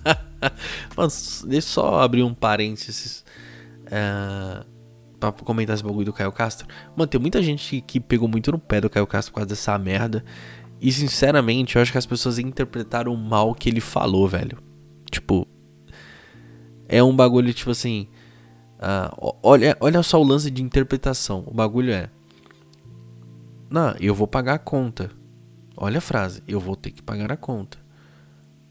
Mas 0.97 1.42
deixa 1.47 1.68
eu 1.68 1.73
só 1.73 2.00
abrir 2.00 2.23
um 2.23 2.35
parênteses. 2.35 3.25
É, 3.87 4.64
pra 5.33 5.45
comentar 5.45 5.75
esse 5.75 5.83
bagulho 5.83 6.07
do 6.07 6.12
Caio 6.12 6.33
Castro. 6.33 6.66
Mano, 6.97 7.07
tem 7.07 7.21
muita 7.21 7.43
gente 7.43 7.81
que 7.81 8.00
pegou 8.00 8.28
muito 8.28 8.50
no 8.52 8.59
pé 8.59 8.81
do 8.81 8.90
Caio 8.90 9.07
Castro 9.07 9.33
por 9.33 9.37
causa 9.37 9.49
dessa 9.49 9.76
merda. 9.78 10.25
E 10.81 10.93
sinceramente, 10.93 11.76
eu 11.76 11.83
acho 11.83 11.93
que 11.93 11.99
as 11.99 12.07
pessoas 12.07 12.38
interpretaram 12.38 13.14
mal 13.16 13.50
o 13.50 13.54
que 13.54 13.69
ele 13.69 13.81
falou, 13.81 14.28
velho. 14.28 14.59
Tipo. 15.11 15.47
É 16.88 17.02
um 17.02 17.14
bagulho, 17.14 17.52
tipo 17.54 17.71
assim. 17.71 18.09
Uh, 18.78 19.35
olha, 19.43 19.76
olha 19.81 20.02
só 20.02 20.21
o 20.21 20.25
lance 20.25 20.50
de 20.50 20.62
interpretação. 20.62 21.45
O 21.47 21.54
bagulho 21.54 21.93
é. 21.93 22.11
Não, 23.71 23.95
eu 23.99 24.14
vou 24.14 24.26
pagar 24.26 24.54
a 24.54 24.59
conta. 24.59 25.11
Olha 25.76 25.99
a 25.99 26.02
frase. 26.02 26.43
Eu 26.47 26.61
vou 26.61 26.76
ter 26.76 26.90
que 26.90 27.02
pagar 27.02 27.33
a 27.33 27.37
conta. 27.37 27.78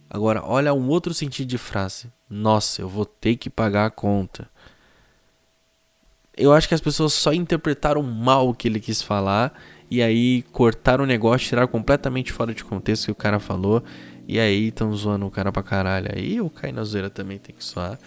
Agora, 0.10 0.44
olha 0.46 0.74
um 0.74 0.88
outro 0.90 1.14
sentido 1.14 1.48
de 1.48 1.58
frase. 1.58 2.12
Nossa, 2.30 2.82
eu 2.82 2.88
vou 2.88 3.06
ter 3.06 3.36
que 3.36 3.50
pagar 3.50 3.88
a 3.88 3.92
conta 3.92 4.48
eu 6.36 6.54
acho 6.54 6.68
que 6.68 6.74
as 6.74 6.82
pessoas 6.82 7.14
só 7.14 7.34
interpretaram 7.34 8.02
mal 8.02 8.50
o 8.50 8.54
que 8.54 8.68
ele 8.68 8.80
quis 8.80 9.02
falar 9.02 9.54
e 9.90 10.02
aí 10.02 10.42
cortaram 10.52 11.04
o 11.04 11.08
negócio, 11.08 11.48
tiraram 11.48 11.68
completamente 11.68 12.32
fora 12.32 12.54
de 12.54 12.64
contexto 12.64 13.04
o 13.04 13.06
que 13.08 13.12
o 13.12 13.16
cara 13.16 13.40
falou 13.40 13.84
e 14.28 14.40
aí 14.40 14.70
estão 14.70 14.94
zoando 14.96 15.26
o 15.26 15.32
cara 15.32 15.52
pra 15.52 15.62
caralho. 15.62 16.10
Aí 16.14 16.38
eu 16.38 16.50
caí 16.50 16.72
na 16.72 16.84
zoeira 16.84 17.10
também, 17.10 17.38
tem 17.38 17.54
que 17.56 17.64
zoar. 17.64 18.00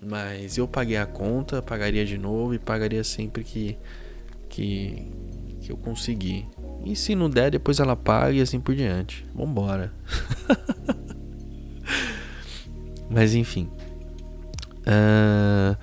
Mas 0.00 0.56
eu 0.56 0.68
paguei 0.68 0.96
a 0.96 1.06
conta, 1.06 1.60
pagaria 1.60 2.04
de 2.04 2.16
novo 2.16 2.54
e 2.54 2.58
pagaria 2.58 3.02
sempre 3.02 3.42
que, 3.42 3.76
que, 4.48 5.10
que 5.60 5.72
eu 5.72 5.76
conseguir. 5.76 6.46
E 6.84 6.94
se 6.94 7.16
não 7.16 7.28
der, 7.28 7.50
depois 7.50 7.80
ela 7.80 7.96
paga 7.96 8.32
e 8.32 8.40
assim 8.40 8.60
por 8.60 8.74
diante. 8.74 9.26
Vambora. 9.34 9.92
Mas 13.10 13.34
enfim. 13.34 13.68
Uh... 14.86 15.76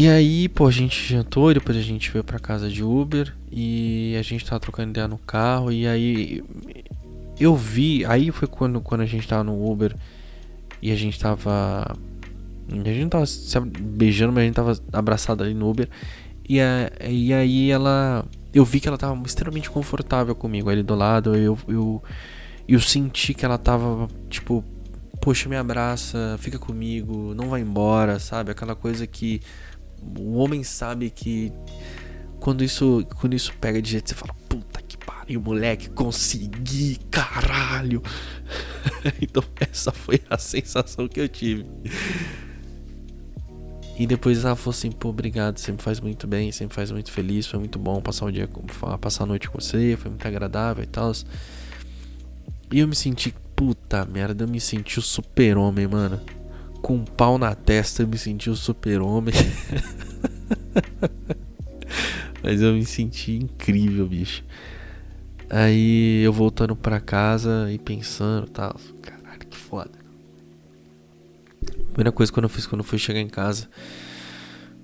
E 0.00 0.08
aí, 0.08 0.48
pô, 0.48 0.66
a 0.66 0.70
gente 0.70 1.12
jantou, 1.12 1.52
depois 1.52 1.76
a 1.76 1.82
gente 1.82 2.10
veio 2.10 2.24
pra 2.24 2.38
casa 2.38 2.70
de 2.70 2.82
Uber 2.82 3.36
e 3.52 4.16
a 4.18 4.22
gente 4.22 4.46
tava 4.46 4.58
trocando 4.58 4.88
ideia 4.88 5.06
no 5.06 5.18
carro 5.18 5.70
e 5.70 5.86
aí 5.86 6.42
eu 7.38 7.54
vi, 7.54 8.02
aí 8.06 8.30
foi 8.30 8.48
quando, 8.48 8.80
quando 8.80 9.02
a 9.02 9.04
gente 9.04 9.28
tava 9.28 9.44
no 9.44 9.70
Uber 9.70 9.94
e 10.80 10.90
a 10.90 10.96
gente 10.96 11.20
tava 11.20 11.94
a 12.66 12.74
gente 12.74 13.02
não 13.02 13.10
tava 13.10 13.26
se 13.26 13.60
beijando, 13.60 14.32
mas 14.32 14.40
a 14.42 14.46
gente 14.46 14.54
tava 14.54 14.78
abraçado 14.90 15.44
ali 15.44 15.52
no 15.52 15.68
Uber 15.68 15.86
e, 16.48 16.58
a, 16.58 16.90
e 17.06 17.34
aí 17.34 17.70
ela 17.70 18.24
eu 18.54 18.64
vi 18.64 18.80
que 18.80 18.88
ela 18.88 18.96
tava 18.96 19.22
extremamente 19.26 19.68
confortável 19.68 20.34
comigo 20.34 20.70
ali 20.70 20.82
do 20.82 20.94
lado, 20.94 21.36
eu 21.36 21.58
eu 21.68 22.02
eu 22.66 22.80
senti 22.80 23.34
que 23.34 23.44
ela 23.44 23.58
tava 23.58 24.08
tipo 24.30 24.64
poxa, 25.20 25.46
me 25.48 25.56
abraça, 25.56 26.38
fica 26.38 26.58
comigo, 26.58 27.34
não 27.34 27.50
vai 27.50 27.60
embora, 27.60 28.18
sabe? 28.18 28.50
Aquela 28.50 28.74
coisa 28.74 29.06
que 29.06 29.42
o 30.16 30.34
homem 30.34 30.62
sabe 30.62 31.10
que 31.10 31.52
quando 32.38 32.64
isso, 32.64 33.06
quando 33.20 33.34
isso 33.34 33.52
pega 33.60 33.80
de 33.80 33.90
jeito, 33.90 34.08
você 34.08 34.14
fala, 34.14 34.34
puta 34.48 34.80
que 34.82 34.96
pariu, 34.96 35.40
moleque, 35.40 35.90
consegui, 35.90 36.98
caralho. 37.10 38.02
então 39.20 39.42
essa 39.60 39.92
foi 39.92 40.20
a 40.28 40.38
sensação 40.38 41.06
que 41.06 41.20
eu 41.20 41.28
tive. 41.28 41.66
E 43.98 44.06
depois 44.06 44.42
ela 44.42 44.56
falou 44.56 44.70
assim, 44.70 44.90
pô, 44.90 45.10
obrigado, 45.10 45.58
sempre 45.58 45.82
faz 45.82 46.00
muito 46.00 46.26
bem, 46.26 46.50
sempre 46.50 46.74
faz 46.74 46.90
muito 46.90 47.12
feliz, 47.12 47.46
foi 47.46 47.58
muito 47.58 47.78
bom 47.78 48.00
passar 48.00 48.24
o 48.24 48.32
dia, 48.32 48.48
passar 48.98 49.24
a 49.24 49.26
noite 49.26 49.50
com 49.50 49.60
você, 49.60 49.96
foi 50.00 50.10
muito 50.10 50.26
agradável 50.26 50.82
e 50.82 50.86
tal. 50.86 51.12
E 52.72 52.78
eu 52.78 52.88
me 52.88 52.96
senti, 52.96 53.34
puta 53.54 54.06
merda, 54.06 54.44
eu 54.44 54.48
me 54.48 54.60
senti 54.60 54.98
o 54.98 55.02
super-homem, 55.02 55.86
mano 55.86 56.18
com 56.80 56.96
um 56.96 57.04
pau 57.04 57.38
na 57.38 57.54
testa, 57.54 58.02
eu 58.02 58.08
me 58.08 58.18
senti 58.18 58.50
o 58.50 58.52
um 58.52 58.56
super-homem. 58.56 59.34
Mas 62.42 62.62
eu 62.62 62.72
me 62.72 62.84
senti 62.84 63.36
incrível, 63.36 64.06
bicho. 64.06 64.44
Aí 65.48 66.22
eu 66.22 66.32
voltando 66.32 66.76
pra 66.76 67.00
casa 67.00 67.70
e 67.72 67.78
pensando, 67.78 68.48
tal, 68.48 68.78
caralho, 69.02 69.40
que 69.40 69.56
foda. 69.56 69.90
primeira 71.88 72.12
coisa 72.12 72.32
que 72.32 72.38
eu 72.38 72.48
fiz 72.48 72.66
quando 72.66 72.80
eu 72.80 72.86
fui 72.86 72.98
chegar 72.98 73.20
em 73.20 73.28
casa 73.28 73.68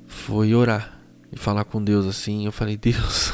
foi 0.07 0.55
orar 0.55 1.01
e 1.33 1.39
falar 1.39 1.65
com 1.65 1.83
Deus 1.83 2.07
assim. 2.07 2.45
Eu 2.45 2.53
falei, 2.53 2.77
Deus, 2.77 3.33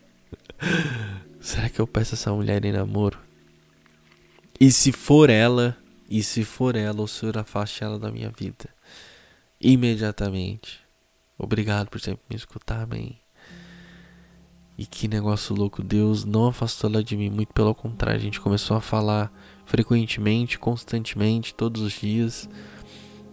será 1.40 1.68
que 1.68 1.80
eu 1.80 1.86
peço 1.86 2.14
essa 2.14 2.32
mulher 2.32 2.64
em 2.64 2.72
namoro? 2.72 3.18
E 4.58 4.72
se 4.72 4.92
for 4.92 5.30
ela, 5.30 5.76
e 6.08 6.22
se 6.22 6.44
for 6.44 6.76
ela, 6.76 7.02
o 7.02 7.08
Senhor 7.08 7.38
afaste 7.38 7.82
ela 7.82 7.98
da 7.98 8.10
minha 8.10 8.30
vida. 8.30 8.68
Imediatamente. 9.60 10.80
Obrigado 11.38 11.88
por 11.88 12.00
sempre 12.00 12.22
me 12.30 12.36
escutar, 12.36 12.82
amém. 12.82 13.18
E 14.76 14.86
que 14.86 15.08
negócio 15.08 15.54
louco, 15.54 15.82
Deus 15.82 16.24
não 16.24 16.48
afastou 16.48 16.90
ela 16.90 17.02
de 17.02 17.16
mim, 17.16 17.30
muito 17.30 17.52
pelo 17.52 17.74
contrário, 17.74 18.18
a 18.18 18.22
gente 18.22 18.40
começou 18.40 18.76
a 18.76 18.80
falar 18.80 19.32
frequentemente, 19.64 20.58
constantemente, 20.58 21.54
todos 21.54 21.80
os 21.80 21.92
dias. 21.92 22.48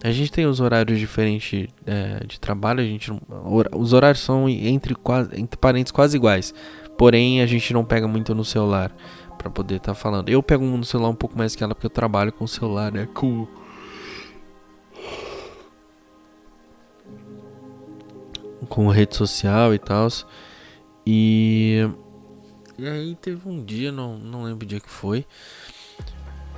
A 0.04 0.12
gente 0.12 0.32
tem 0.32 0.46
os 0.46 0.60
horários 0.60 1.00
diferentes 1.00 1.68
é, 1.86 2.26
de 2.26 2.40
trabalho, 2.40 2.80
a 2.80 2.86
gente 2.86 3.12
os 3.72 3.94
horários 3.94 4.24
são 4.24 4.48
entre, 4.50 4.96
entre 5.34 5.58
parentes 5.60 5.92
quase 5.92 6.18
iguais, 6.18 6.54
porém 6.98 7.42
a 7.42 7.46
gente 7.46 7.74
não 7.74 7.86
pega 7.86 8.08
muito 8.08 8.34
no 8.34 8.46
celular 8.46 8.96
para 9.42 9.50
poder 9.50 9.76
estar 9.76 9.94
tá 9.94 9.96
falando. 9.96 10.30
Eu 10.30 10.44
pego 10.44 10.64
no 10.64 10.86
celular 10.86 11.10
um 11.10 11.16
pouco 11.16 11.38
mais 11.38 11.56
que 11.56 11.64
ela 11.64 11.74
porque 11.74 11.88
eu 11.88 11.92
trabalho 11.92 12.32
com 12.32 12.46
o 12.46 12.48
celular, 12.48 12.92
né? 12.92 13.08
Com 13.14 13.48
com 18.70 18.88
rede 18.88 19.16
social 19.16 19.74
e 19.74 19.80
tal. 19.80 20.08
E 21.06 21.90
e 22.78 22.88
aí 22.88 23.16
teve 23.16 23.48
um 23.50 23.64
dia, 23.64 23.92
não, 23.92 24.18
não 24.18 24.44
lembro 24.44 24.66
o 24.66 24.68
dia 24.68 24.80
que 24.80 24.90
foi. 24.90 25.26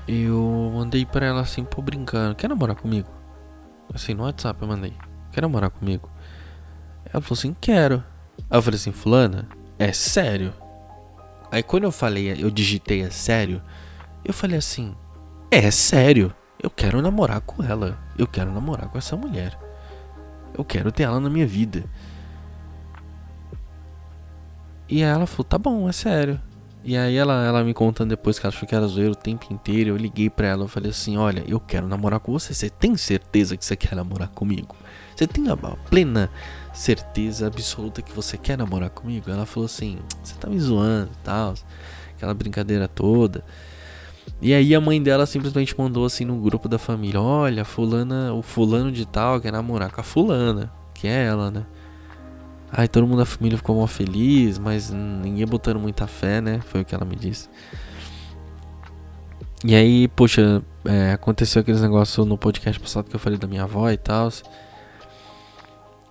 Eu 0.08 0.72
mandei 0.76 1.06
para 1.06 1.26
ela 1.26 1.42
assim, 1.42 1.64
pô, 1.64 1.82
brincando, 1.82 2.36
quer 2.36 2.50
namorar 2.50 2.76
comigo? 2.76 3.10
Assim, 3.94 4.14
no 4.14 4.24
WhatsApp 4.24 4.62
eu 4.62 4.68
mandei. 4.68 4.94
Quer 5.32 5.42
namorar 5.42 5.70
comigo? 5.70 6.10
Ela 7.06 7.22
falou 7.22 7.38
assim, 7.38 7.56
quero. 7.60 8.04
Aí 8.50 8.58
eu 8.58 8.62
falei 8.62 8.78
assim, 8.78 8.92
fulana, 8.92 9.48
é 9.80 9.92
sério? 9.94 10.54
Aí 11.54 11.62
quando 11.62 11.84
eu 11.84 11.92
falei, 11.92 12.36
eu 12.40 12.50
digitei 12.50 13.04
é 13.04 13.12
sério, 13.12 13.62
eu 14.26 14.34
falei 14.34 14.58
assim: 14.58 14.96
é 15.52 15.70
sério, 15.70 16.34
eu 16.60 16.68
quero 16.68 17.00
namorar 17.00 17.42
com 17.42 17.62
ela. 17.62 17.96
Eu 18.18 18.26
quero 18.26 18.52
namorar 18.52 18.90
com 18.90 18.98
essa 18.98 19.16
mulher. 19.16 19.56
Eu 20.58 20.66
quero 20.66 20.92
ter 20.92 21.04
ela 21.04 21.20
na 21.20 21.30
minha 21.30 21.46
vida. 21.46 21.84
E 24.90 25.04
aí 25.04 25.12
ela 25.12 25.28
falou: 25.28 25.44
tá 25.44 25.60
bom, 25.60 25.88
é 25.88 25.92
sério. 25.92 26.42
E 26.84 26.98
aí 26.98 27.16
ela, 27.16 27.46
ela 27.46 27.64
me 27.64 27.72
contando 27.72 28.10
depois 28.10 28.40
que 28.40 28.48
ela 28.48 28.56
achou 28.56 28.68
que 28.68 28.74
era 28.74 28.88
zoeiro 28.88 29.12
o 29.12 29.16
tempo 29.16 29.54
inteiro. 29.54 29.92
Eu 29.92 29.96
liguei 29.96 30.32
pra 30.32 30.48
ela, 30.48 30.64
eu 30.64 30.68
falei 30.68 30.90
assim: 30.90 31.18
olha, 31.18 31.44
eu 31.48 31.60
quero 31.60 31.88
namorar 31.88 32.20
com 32.20 32.32
você. 32.32 32.52
Você 32.52 32.68
tem 32.68 32.98
certeza 32.98 33.56
que 33.56 33.64
você 33.64 33.76
quer 33.76 33.96
namorar 33.96 34.30
comigo? 34.30 34.76
Você 35.16 35.28
tem 35.28 35.46
a 35.50 35.56
plena 35.56 36.30
certeza 36.74 37.48
absoluta 37.48 38.02
que 38.02 38.12
você 38.12 38.38
quer 38.38 38.58
namorar 38.58 38.90
comigo? 38.90 39.30
Ela 39.30 39.46
falou 39.46 39.66
assim: 39.66 40.00
Você 40.24 40.36
tá 40.36 40.50
me 40.50 40.60
zoando 40.60 41.12
e 41.12 41.24
tal, 41.24 41.54
aquela 42.16 42.34
brincadeira 42.34 42.88
toda. 42.88 43.44
E 44.42 44.54
aí 44.54 44.74
a 44.74 44.82
mãe 44.82 45.02
dela 45.02 45.26
simplesmente 45.26 45.78
mandou 45.78 46.06
assim 46.06 46.26
no 46.26 46.38
grupo 46.38 46.68
da 46.68 46.78
família: 46.78 47.22
Olha, 47.22 47.64
fulana, 47.64 48.34
o 48.34 48.42
fulano 48.42 48.92
de 48.92 49.06
tal 49.06 49.40
quer 49.40 49.52
namorar 49.52 49.92
com 49.92 50.02
a 50.02 50.04
fulana, 50.04 50.72
que 50.94 51.08
é 51.08 51.26
ela, 51.26 51.52
né? 51.52 51.66
Aí 52.72 52.88
todo 52.88 53.06
mundo 53.06 53.20
da 53.20 53.26
família 53.26 53.56
ficou 53.56 53.78
mal 53.78 53.86
feliz, 53.86 54.58
mas 54.58 54.90
ninguém 54.90 55.46
botando 55.46 55.80
muita 55.80 56.08
fé, 56.08 56.42
né? 56.42 56.60
Foi 56.66 56.82
o 56.82 56.86
que 56.86 56.96
ela 56.96 57.06
me 57.06 57.16
disse. 57.16 57.48
E 59.64 59.76
aí, 59.76 60.08
poxa, 60.10 60.62
é, 60.84 61.14
aconteceu 61.14 61.62
aqueles 61.62 61.80
negócios 61.80 62.26
no 62.28 62.38
podcast 62.38 62.78
passado 62.82 63.06
que 63.10 63.16
eu 63.16 63.20
falei 63.20 63.38
da 63.38 63.48
minha 63.48 63.64
avó 63.64 63.90
e 63.92 63.98
tal. 63.98 64.28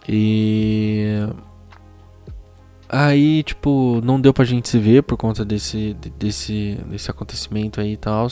E 0.09 1.27
aí, 2.89 3.43
tipo, 3.43 4.01
não 4.05 4.21
deu 4.21 4.35
pra 4.35 4.45
gente 4.45 4.69
se 4.69 4.79
ver 4.79 5.03
por 5.03 5.17
conta 5.17 5.45
desse 5.45 5.95
desse 6.19 6.79
desse 6.89 7.11
acontecimento 7.11 7.81
aí 7.81 7.93
e 7.93 7.97
tal. 7.97 8.29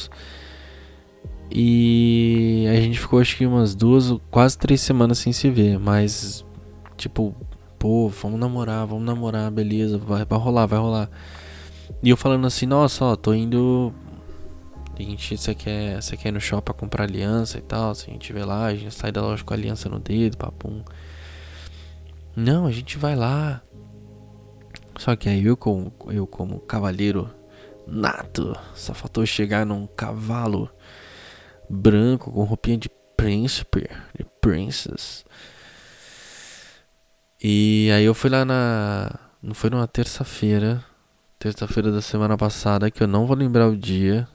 E 1.52 2.66
a 2.70 2.80
gente 2.80 2.98
ficou 3.00 3.20
acho 3.20 3.36
que 3.36 3.44
umas 3.44 3.74
duas, 3.74 4.14
quase 4.30 4.56
três 4.56 4.80
semanas 4.80 5.18
sem 5.18 5.32
se 5.32 5.50
ver. 5.50 5.78
Mas, 5.78 6.44
tipo, 6.96 7.34
pô, 7.78 8.08
vamos 8.08 8.38
namorar, 8.38 8.86
vamos 8.86 9.04
namorar, 9.04 9.50
beleza, 9.50 9.98
vai, 9.98 10.24
vai 10.24 10.38
rolar, 10.38 10.66
vai 10.66 10.78
rolar. 10.78 11.10
E 12.02 12.10
eu 12.10 12.16
falando 12.16 12.46
assim, 12.46 12.66
nossa, 12.66 13.04
ó, 13.04 13.16
tô 13.16 13.34
indo. 13.34 13.92
A 14.98 15.02
gente, 15.02 15.36
você 15.36 15.54
quer, 15.54 16.00
você 16.00 16.16
quer 16.16 16.28
ir 16.28 16.32
no 16.32 16.40
shopping 16.40 16.64
pra 16.64 16.74
comprar 16.74 17.04
aliança 17.04 17.58
e 17.58 17.62
tal? 17.62 17.94
Se 17.94 18.08
a 18.08 18.12
gente 18.12 18.32
vê 18.32 18.44
lá, 18.44 18.66
a 18.66 18.74
gente 18.74 18.94
sai 18.94 19.10
da 19.10 19.22
loja 19.22 19.42
com 19.42 19.54
a 19.54 19.56
aliança 19.56 19.88
no 19.88 19.98
dedo, 19.98 20.36
papum. 20.36 20.82
Não, 22.34 22.66
a 22.66 22.70
gente 22.70 22.96
vai 22.96 23.14
lá. 23.14 23.62
Só 24.98 25.16
que 25.16 25.28
aí 25.28 25.44
eu 25.44 25.56
como, 25.56 25.92
eu 26.08 26.26
como 26.26 26.60
cavaleiro 26.60 27.30
nato, 27.86 28.56
só 28.74 28.94
faltou 28.94 29.24
chegar 29.26 29.66
num 29.66 29.86
cavalo 29.86 30.70
branco 31.68 32.30
com 32.30 32.44
roupinha 32.44 32.76
de 32.76 32.90
príncipe, 33.16 33.88
de 34.16 34.24
princess. 34.40 35.24
E 37.42 37.90
aí 37.94 38.04
eu 38.04 38.14
fui 38.14 38.30
lá 38.30 38.44
na. 38.44 39.18
Não 39.42 39.54
foi 39.54 39.70
numa 39.70 39.88
terça-feira. 39.88 40.84
Terça-feira 41.38 41.90
da 41.90 42.02
semana 42.02 42.36
passada, 42.36 42.90
que 42.90 43.02
eu 43.02 43.06
não 43.06 43.26
vou 43.26 43.34
lembrar 43.34 43.66
o 43.66 43.76
dia. 43.76 44.28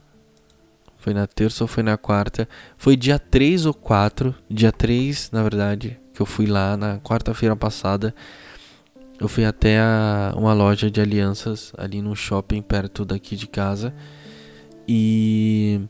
Foi 0.97 1.13
na 1.13 1.27
terça 1.27 1.63
ou 1.63 1.67
foi 1.67 1.83
na 1.83 1.97
quarta. 1.97 2.49
Foi 2.77 2.95
dia 2.95 3.19
3 3.19 3.67
ou 3.67 3.73
4. 3.75 4.33
Dia 4.49 4.71
3, 4.71 5.29
na 5.29 5.43
verdade, 5.43 5.99
que 6.15 6.21
eu 6.21 6.25
fui 6.25 6.47
lá 6.47 6.75
na 6.75 6.97
quarta-feira 6.99 7.55
passada. 7.55 8.15
Eu 9.19 9.27
fui 9.27 9.45
até 9.45 9.79
a, 9.79 10.33
uma 10.35 10.53
loja 10.53 10.89
de 10.89 10.99
alianças 10.99 11.71
ali 11.77 12.01
no 12.01 12.15
shopping 12.15 12.61
perto 12.61 13.05
daqui 13.05 13.35
de 13.35 13.47
casa. 13.47 13.93
E 14.87 15.81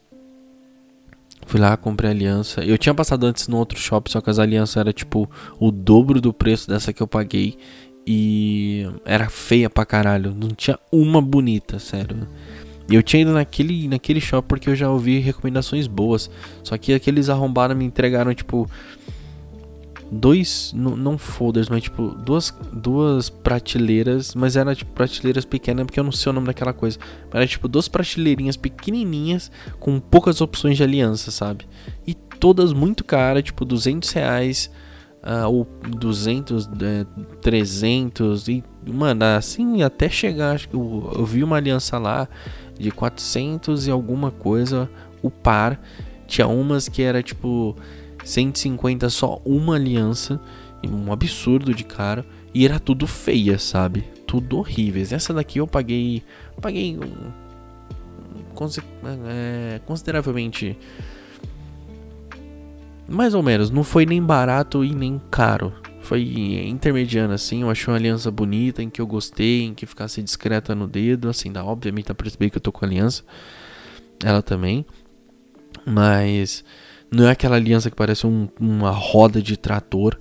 Fui 1.46 1.60
lá, 1.60 1.78
comprei 1.78 2.10
aliança. 2.10 2.64
Eu 2.64 2.78
tinha 2.78 2.94
passado 2.94 3.26
antes 3.26 3.48
no 3.48 3.58
outro 3.58 3.80
shopping, 3.80 4.12
só 4.12 4.20
que 4.20 4.30
as 4.30 4.40
alianças 4.40 4.78
era 4.78 4.92
tipo 4.92 5.30
o 5.60 5.72
dobro 5.72 6.20
do 6.20 6.34
preço 6.34 6.68
dessa 6.68 6.92
que 6.92 7.02
eu 7.02 7.08
paguei. 7.08 7.56
E 8.08 8.88
era 9.06 9.30
feia 9.30 9.70
pra 9.70 9.86
caralho. 9.86 10.34
Não 10.34 10.50
tinha 10.50 10.78
uma 10.92 11.22
bonita, 11.22 11.78
sério. 11.80 12.28
Eu 12.90 13.02
tinha 13.02 13.22
ido 13.22 13.34
naquele, 13.34 13.88
naquele 13.88 14.22
shopping 14.22 14.48
porque 14.48 14.70
eu 14.70 14.76
já 14.76 14.90
ouvi 14.90 15.20
recomendações 15.20 15.88
boas. 15.88 16.30
Só 16.64 16.78
que 16.78 16.94
aqueles 16.94 17.30
arrombaram 17.30 17.76
me 17.76 17.86
entregaram, 17.86 18.34
tipo, 18.34 18.70
dois, 20.16 20.74
não 20.74 21.18
folders, 21.18 21.68
mas 21.70 21.84
tipo, 21.84 22.10
duas, 22.10 22.54
duas 22.72 23.30
prateleiras, 23.30 24.34
mas 24.34 24.56
era 24.56 24.74
tipo 24.74 24.92
prateleiras 24.94 25.46
pequenas, 25.46 25.86
porque 25.86 26.00
eu 26.00 26.04
não 26.04 26.12
sei 26.12 26.30
o 26.30 26.34
nome 26.34 26.48
daquela 26.48 26.74
coisa. 26.74 26.98
Mas 27.26 27.36
era 27.36 27.48
tipo 27.48 27.68
duas 27.68 27.88
prateleirinhas 27.88 28.56
pequenininhas 28.56 29.52
com 29.80 30.00
poucas 30.00 30.42
opções 30.42 30.78
de 30.78 30.84
aliança, 30.84 31.32
sabe? 31.32 31.68
E 32.08 32.14
todas 32.14 32.72
muito 32.74 33.04
caras, 33.04 33.44
tipo 33.44 33.66
200 33.66 34.10
reais, 34.12 34.72
uh, 35.22 35.50
ou 35.50 35.68
200, 35.88 36.66
uh, 36.66 36.70
300, 37.42 38.48
e 38.48 38.64
mano, 38.88 39.26
assim 39.26 39.84
até 39.84 40.10
chegar, 40.10 40.56
acho 40.56 40.70
que 40.70 40.76
eu, 40.76 41.12
eu 41.16 41.26
vi 41.26 41.44
uma 41.44 41.58
aliança 41.58 41.98
lá 41.98 42.28
de 42.80 42.92
400 42.92 43.88
e 43.88 43.92
alguma 43.92 44.32
coisa, 44.32 44.90
o 45.22 45.30
par. 45.30 45.80
Tinha 46.28 46.48
umas 46.48 46.90
que 46.90 47.04
era 47.04 47.22
tipo 47.22 47.76
150 48.26 49.10
só 49.10 49.40
uma 49.46 49.76
aliança, 49.76 50.42
um 50.84 51.12
absurdo 51.12 51.74
de 51.74 51.84
caro, 51.84 52.26
e 52.54 52.66
era 52.66 52.80
tudo 52.80 53.08
feia, 53.08 53.58
sabe? 53.58 54.04
Tudo 54.28 54.58
horríveis. 54.58 55.14
Essa 55.14 55.34
daqui 55.34 55.60
eu 55.60 55.68
paguei, 55.68 56.24
paguei 56.62 56.98
um, 56.98 57.32
é, 59.28 59.80
consideravelmente 59.86 60.78
mais 63.08 63.36
ou 63.36 63.44
menos, 63.44 63.70
não 63.70 63.84
foi 63.84 64.06
nem 64.06 64.22
barato 64.22 64.84
e 64.84 64.94
nem 64.94 65.22
caro. 65.30 65.74
Foi 66.02 66.22
intermediano 66.68 67.34
assim, 67.34 67.62
eu 67.62 67.70
achei 67.70 67.92
uma 67.92 67.98
aliança 67.98 68.30
bonita, 68.30 68.82
em 68.82 68.90
que 68.90 69.02
eu 69.02 69.08
gostei, 69.08 69.64
em 69.64 69.74
que 69.74 69.86
ficasse 69.86 70.22
discreta 70.22 70.76
no 70.76 70.88
dedo, 70.88 71.30
assim, 71.30 71.52
dá 71.52 71.64
obviamente 71.64 72.08
dá 72.08 72.16
pra 72.16 72.24
perceber 72.24 72.50
que 72.50 72.58
eu 72.58 72.62
tô 72.62 72.72
com 72.72 72.86
aliança. 72.86 73.24
Ela 74.24 74.42
também. 74.42 74.86
Mas 75.86 76.64
não 77.12 77.28
é 77.28 77.32
aquela 77.32 77.56
aliança 77.56 77.90
que 77.90 77.96
parece 77.96 78.28
um, 78.28 78.48
uma 78.60 78.92
roda 78.92 79.42
de 79.42 79.58
trator 79.58 80.18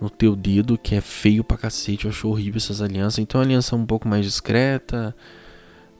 no 0.00 0.08
teu 0.08 0.36
dedo, 0.36 0.78
que 0.78 0.94
é 0.94 1.00
feio 1.00 1.42
pra 1.42 1.56
cacete. 1.56 2.04
Eu 2.04 2.10
acho 2.10 2.28
horrível 2.28 2.58
essas 2.58 2.80
alianças. 2.80 3.18
Então 3.18 3.40
a 3.40 3.44
aliança 3.44 3.74
é 3.74 3.78
um 3.78 3.86
pouco 3.86 4.08
mais 4.08 4.24
discreta, 4.24 5.14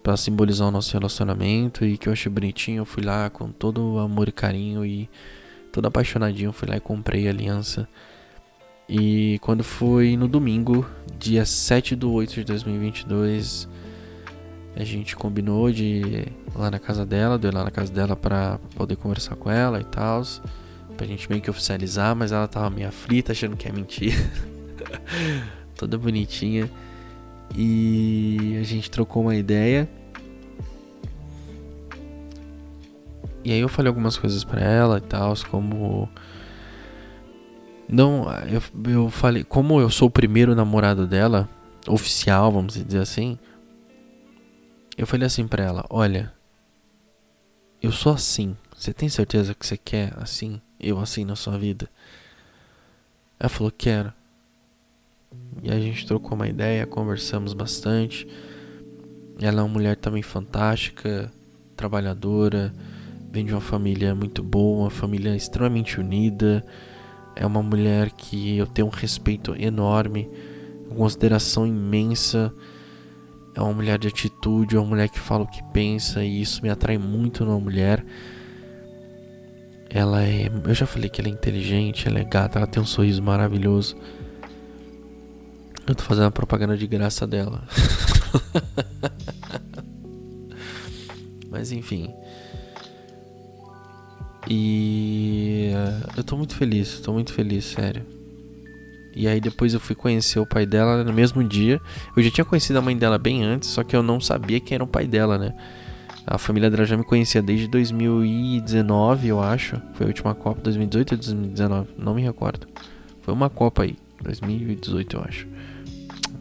para 0.02 0.16
simbolizar 0.16 0.68
o 0.68 0.70
nosso 0.70 0.92
relacionamento 0.92 1.85
e 1.85 1.98
que 1.98 2.09
eu 2.09 2.12
achei 2.12 2.31
bonitinho. 2.31 2.81
Eu 2.81 2.85
fui 2.85 3.02
lá 3.02 3.28
com 3.28 3.50
todo 3.50 3.98
amor 3.98 4.28
e 4.28 4.33
carinho 4.33 4.85
e 4.85 5.09
todo 5.72 5.87
apaixonadinho. 5.87 6.52
Fui 6.52 6.68
lá 6.68 6.76
e 6.76 6.81
comprei 6.81 7.26
a 7.26 7.31
aliança. 7.31 7.88
E 8.88 9.38
quando 9.42 9.62
foi 9.62 10.16
no 10.16 10.26
domingo, 10.26 10.88
dia 11.18 11.44
7 11.44 11.94
do 11.94 12.11
8 12.11 12.37
de 12.37 12.44
2022, 12.44 13.68
a 14.79 14.85
gente 14.85 15.17
combinou 15.17 15.73
de 15.73 15.85
ir 15.85 16.33
lá 16.55 16.71
na 16.71 16.79
casa 16.79 17.05
dela, 17.05 17.37
de 17.37 17.49
ir 17.49 17.53
lá 17.53 17.64
na 17.64 17.71
casa 17.71 17.93
dela 17.93 18.14
pra 18.14 18.61
poder 18.77 18.95
conversar 18.95 19.35
com 19.35 19.51
ela 19.51 19.81
e 19.81 19.85
tal. 19.85 20.23
Pra 20.97 21.05
gente 21.05 21.29
meio 21.29 21.43
que 21.43 21.51
oficializar, 21.51 22.14
mas 22.14 22.31
ela 22.31 22.47
tava 22.47 22.71
meio 22.71 22.87
aflita, 22.87 23.33
achando 23.33 23.57
que 23.57 23.69
é 23.69 23.73
mentira. 23.73 24.17
Toda 25.77 25.99
bonitinha. 25.99 26.71
E 27.57 28.57
a 28.61 28.62
gente 28.62 28.88
trocou 28.88 29.23
uma 29.23 29.35
ideia. 29.35 29.88
E 33.45 33.51
aí 33.51 33.59
eu 33.59 33.69
falei 33.69 33.88
algumas 33.88 34.17
coisas 34.17 34.45
para 34.45 34.61
ela 34.61 34.99
e 34.99 35.01
tal, 35.01 35.35
como 35.51 36.09
não, 37.88 38.27
eu, 38.47 38.62
eu 38.93 39.11
falei, 39.11 39.43
como 39.43 39.81
eu 39.81 39.88
sou 39.88 40.09
o 40.09 40.11
primeiro 40.11 40.55
namorado 40.55 41.07
dela, 41.07 41.49
oficial, 41.88 42.53
vamos 42.53 42.75
dizer 42.75 43.01
assim, 43.01 43.38
eu 44.98 45.06
falei 45.06 45.26
assim 45.26 45.46
para 45.46 45.62
ela: 45.62 45.87
Olha, 45.88 46.32
eu 47.80 47.92
sou 47.92 48.12
assim. 48.12 48.56
Você 48.76 48.92
tem 48.92 49.08
certeza 49.08 49.54
que 49.54 49.64
você 49.64 49.76
quer 49.76 50.12
assim? 50.16 50.61
Eu 50.78 50.98
assim 50.98 51.24
na 51.24 51.37
sua 51.37 51.56
vida? 51.56 51.88
Ela 53.38 53.48
falou: 53.48 53.70
Quero. 53.70 54.12
E 55.62 55.70
a 55.70 55.78
gente 55.78 56.04
trocou 56.04 56.34
uma 56.34 56.48
ideia, 56.48 56.84
conversamos 56.84 57.52
bastante. 57.52 58.26
Ela 59.40 59.61
é 59.61 59.62
uma 59.62 59.72
mulher 59.72 59.94
também 59.94 60.22
fantástica, 60.22 61.30
trabalhadora, 61.76 62.74
vem 63.30 63.44
de 63.44 63.52
uma 63.52 63.61
família 63.61 64.16
muito 64.16 64.42
boa, 64.42 64.84
uma 64.84 64.90
família 64.90 65.37
extremamente 65.37 66.00
unida. 66.00 66.66
É 67.37 67.46
uma 67.46 67.62
mulher 67.62 68.11
que 68.11 68.56
eu 68.56 68.66
tenho 68.66 68.88
um 68.88 68.90
respeito 68.90 69.54
enorme, 69.54 70.28
uma 70.87 70.96
consideração 70.96 71.64
imensa 71.64 72.52
é 73.59 73.61
uma 73.61 73.73
mulher 73.73 73.99
de 73.99 74.07
atitude, 74.07 74.77
é 74.77 74.79
uma 74.79 74.87
mulher 74.87 75.09
que 75.09 75.18
fala 75.18 75.42
o 75.42 75.47
que 75.49 75.61
pensa 75.73 76.25
e 76.25 76.40
isso 76.40 76.62
me 76.62 76.71
atrai 76.71 76.97
muito 76.97 77.44
numa 77.44 77.59
mulher. 77.59 78.07
Ela 79.90 80.23
é, 80.23 80.49
eu 80.64 80.75
já 80.75 80.87
falei 80.87 81.11
que 81.11 81.21
ela 81.21 81.29
é 81.29 81.33
inteligente, 81.33 82.07
ela 82.07 82.21
é 82.21 82.25
gata, 82.25 82.61
ela 82.61 82.68
tem 82.68 82.81
um 82.81 82.87
sorriso 82.87 83.21
maravilhoso. 83.21 83.97
Eu 85.88 85.94
tô 85.97 86.05
fazendo 86.05 86.27
a 86.27 86.31
propaganda 86.31 86.77
de 86.77 86.87
graça 86.87 87.27
dela. 87.27 87.66
Mas 91.51 91.73
enfim. 91.73 92.14
E 94.49 95.73
eu 96.16 96.23
tô 96.23 96.37
muito 96.37 96.55
feliz, 96.55 97.01
tô 97.01 97.12
muito 97.12 97.33
feliz, 97.33 97.64
sério. 97.64 98.17
E 99.14 99.27
aí 99.27 99.40
depois 99.40 99.75
eu 99.75 99.81
fui 99.81 99.94
conhecer 99.94 100.38
o 100.38 100.47
pai 100.47 100.66
dela 100.66 101.03
no 101.03 101.12
mesmo 101.12 101.42
dia. 101.42 101.81
Eu 102.16 102.23
já 102.23 102.31
tinha 102.31 102.44
conhecido 102.44 102.79
a 102.79 102.83
mãe 102.83 102.97
dela 102.97 103.18
bem 103.18 103.42
antes, 103.42 103.68
só 103.68 103.83
que 103.83 103.97
eu 103.97 104.03
não 104.03 104.21
sabia 104.21 104.61
quem 104.61 104.77
era 104.77 104.85
o 104.85 104.87
pai 104.87 105.07
dela, 105.07 105.38
né? 105.38 105.55
A 106.27 106.37
família 106.37 106.71
dela 106.71 106.85
já 106.85 106.97
me 106.97 107.05
conhecia 107.05 107.40
desde 107.40 107.66
2019, 107.68 109.29
eu 109.29 109.42
acho. 109.42 109.81
Foi 109.94 110.05
a 110.05 110.09
última 110.09 110.35
Copa, 110.35 110.61
2018 110.61 111.12
ou 111.12 111.16
2019, 111.16 111.88
não 111.97 112.14
me 112.14 112.23
recordo. 112.23 112.66
Foi 113.23 113.33
uma 113.33 113.49
Copa 113.49 113.83
aí, 113.83 113.97
2018 114.23 115.16
eu 115.16 115.23
acho. 115.23 115.49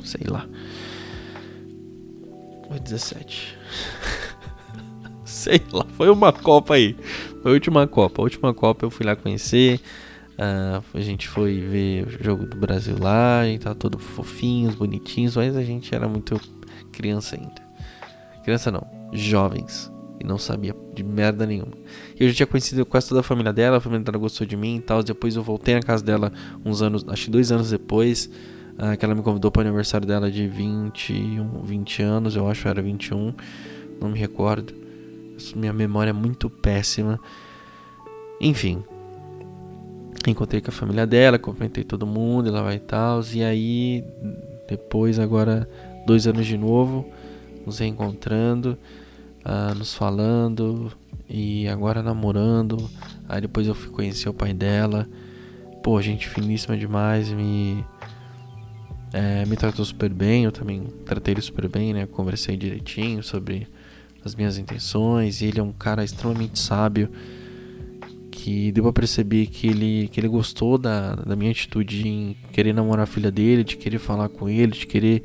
Sei 0.04 0.28
lá. 0.28 0.46
Foi 2.68 2.80
17. 2.80 3.58
Sei 5.24 5.62
lá, 5.72 5.86
foi 5.94 6.10
uma 6.10 6.34
Copa 6.34 6.76
aí. 6.76 6.96
Foi 7.42 7.52
a 7.52 7.54
última 7.54 7.88
Copa. 7.88 8.22
A 8.22 8.24
última 8.24 8.54
Copa 8.54 8.86
eu 8.86 8.90
fui 8.90 9.06
lá 9.06 9.16
conhecer. 9.16 9.80
Uh, 10.38 10.84
a 10.94 11.02
gente 11.02 11.28
foi 11.28 11.60
ver 11.60 12.06
o 12.06 12.24
jogo 12.24 12.46
do 12.46 12.56
Brasil 12.58 12.96
lá, 13.00 13.44
gente 13.44 13.62
tava 13.62 13.74
todo 13.74 13.98
fofinhos, 13.98 14.76
bonitinhos, 14.76 15.36
mas 15.36 15.56
a 15.56 15.64
gente 15.64 15.94
era 15.96 16.08
muito 16.08 16.40
criança 16.92 17.36
ainda. 17.36 17.68
Criança 18.44 18.72
não, 18.72 18.86
jovens. 19.12 19.92
E 20.20 20.24
não 20.24 20.38
sabia 20.38 20.76
de 20.96 21.04
merda 21.04 21.46
nenhuma. 21.46 21.74
Eu 22.20 22.28
já 22.30 22.36
tinha 22.36 22.48
conhecido 22.48 22.86
quase 22.86 23.10
toda 23.10 23.22
a 23.22 23.24
família 23.24 23.52
dela, 23.54 23.78
a 23.78 23.80
família 23.80 24.04
dela 24.04 24.18
gostou 24.18 24.46
de 24.46 24.56
mim 24.56 24.78
e 24.78 24.82
tal. 24.82 25.04
Depois 25.04 25.36
eu 25.36 25.44
voltei 25.44 25.76
na 25.76 25.82
casa 25.82 26.04
dela 26.04 26.32
uns 26.66 26.82
anos, 26.82 27.06
acho 27.08 27.26
que 27.26 27.32
dois 27.32 27.52
anos 27.52 27.72
depois. 27.72 28.30
Uh, 28.78 28.96
que 28.96 29.04
ela 29.04 29.16
me 29.16 29.24
convidou 29.24 29.50
para 29.50 29.62
o 29.62 29.66
aniversário 29.66 30.06
dela 30.06 30.30
de 30.30 30.48
21, 30.48 31.64
20 31.64 32.04
anos, 32.04 32.36
eu 32.36 32.48
acho, 32.48 32.68
era 32.68 32.80
21, 32.80 33.34
não 34.00 34.10
me 34.10 34.20
recordo. 34.20 34.72
Minha 35.56 35.74
memória 35.74 36.12
é 36.12 36.14
muito 36.14 36.48
péssima. 36.48 37.20
Enfim. 38.40 38.84
Encontrei 40.28 40.60
com 40.60 40.70
a 40.70 40.74
família 40.74 41.08
dela, 41.08 41.40
cumprimentei 41.40 41.86
todo 41.86 42.06
mundo, 42.06 42.50
ela 42.50 42.62
vai 42.62 42.76
e 42.76 42.80
tal. 42.80 43.22
E 43.34 43.42
aí, 43.42 44.04
depois, 44.68 45.20
agora, 45.20 45.70
dois 46.06 46.28
anos 46.28 46.46
de 46.46 46.58
novo, 46.58 47.10
nos 47.66 47.80
reencontrando, 47.80 48.78
uh, 49.46 49.74
nos 49.74 49.94
falando 49.94 50.92
e 51.30 51.66
agora 51.70 52.04
namorando. 52.04 52.90
Aí 53.30 53.40
depois 53.40 53.68
eu 53.68 53.74
fui 53.74 53.90
conhecer 53.90 54.28
o 54.28 54.34
pai 54.34 54.54
dela. 54.54 55.08
Pô, 55.82 56.02
gente 56.02 56.28
finíssima 56.28 56.78
demais, 56.78 57.30
me. 57.30 57.86
É, 59.14 59.46
me 59.46 59.56
tratou 59.56 59.86
super 59.86 60.10
bem, 60.10 60.44
eu 60.44 60.52
também 60.52 60.84
tratei 61.06 61.34
ele 61.34 61.42
super 61.42 61.70
bem, 61.70 61.94
né? 61.94 62.06
Conversei 62.06 62.58
direitinho 62.58 63.24
sobre 63.24 63.66
as 64.26 64.36
minhas 64.36 64.58
intenções. 64.58 65.42
Ele 65.42 65.62
é 65.62 65.64
um 65.64 65.72
cara 65.72 66.04
extremamente 66.04 66.60
sábio 66.60 67.10
que 68.48 68.72
deu 68.72 68.82
pra 68.82 68.94
perceber 68.94 69.48
que 69.48 69.68
ele, 69.68 70.08
que 70.08 70.22
ele 70.22 70.30
gostou 70.30 70.78
da, 70.78 71.16
da 71.16 71.36
minha 71.36 71.52
atitude 71.52 72.08
em 72.08 72.38
querer 72.54 72.72
namorar 72.72 73.04
a 73.04 73.06
filha 73.06 73.30
dele, 73.30 73.62
de 73.62 73.76
querer 73.76 74.00
falar 74.00 74.30
com 74.30 74.48
ele, 74.48 74.72
de 74.72 74.88
querer 74.88 75.22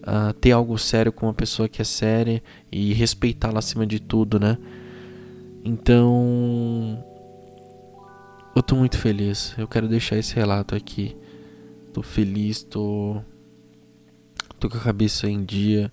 uh, 0.00 0.32
ter 0.32 0.52
algo 0.52 0.78
sério 0.78 1.12
com 1.12 1.26
uma 1.26 1.34
pessoa 1.34 1.68
que 1.68 1.82
é 1.82 1.84
séria 1.84 2.42
e 2.72 2.94
respeitá-la 2.94 3.58
acima 3.58 3.86
de 3.86 4.00
tudo, 4.00 4.40
né? 4.40 4.56
Então. 5.62 7.04
Eu 8.54 8.62
tô 8.62 8.74
muito 8.74 8.96
feliz. 8.96 9.54
Eu 9.58 9.68
quero 9.68 9.86
deixar 9.86 10.16
esse 10.16 10.34
relato 10.34 10.74
aqui. 10.74 11.14
Tô 11.92 12.02
feliz, 12.02 12.62
tô. 12.62 13.20
Tô 14.58 14.70
com 14.70 14.78
a 14.78 14.80
cabeça 14.80 15.28
em 15.28 15.44
dia. 15.44 15.92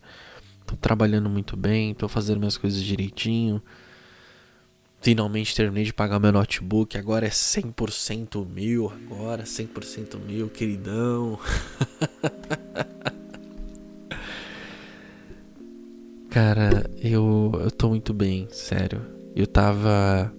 Tô 0.65 0.77
trabalhando 0.77 1.29
muito 1.29 1.57
bem, 1.57 1.93
tô 1.93 2.07
fazendo 2.07 2.39
minhas 2.39 2.55
coisas 2.55 2.81
direitinho. 2.81 3.61
Finalmente 5.03 5.53
terminei 5.53 5.83
de 5.83 5.93
pagar 5.93 6.17
meu 6.17 6.31
notebook, 6.31 6.97
agora 6.97 7.25
é 7.25 7.29
100% 7.29 8.47
meu, 8.47 8.89
agora 8.89 9.43
100% 9.43 10.17
meu, 10.25 10.47
queridão. 10.47 11.37
Cara, 16.31 16.89
eu, 17.01 17.51
eu 17.61 17.69
tô 17.69 17.89
muito 17.89 18.13
bem, 18.13 18.47
sério. 18.49 19.01
Eu 19.35 19.45
tava 19.45 20.33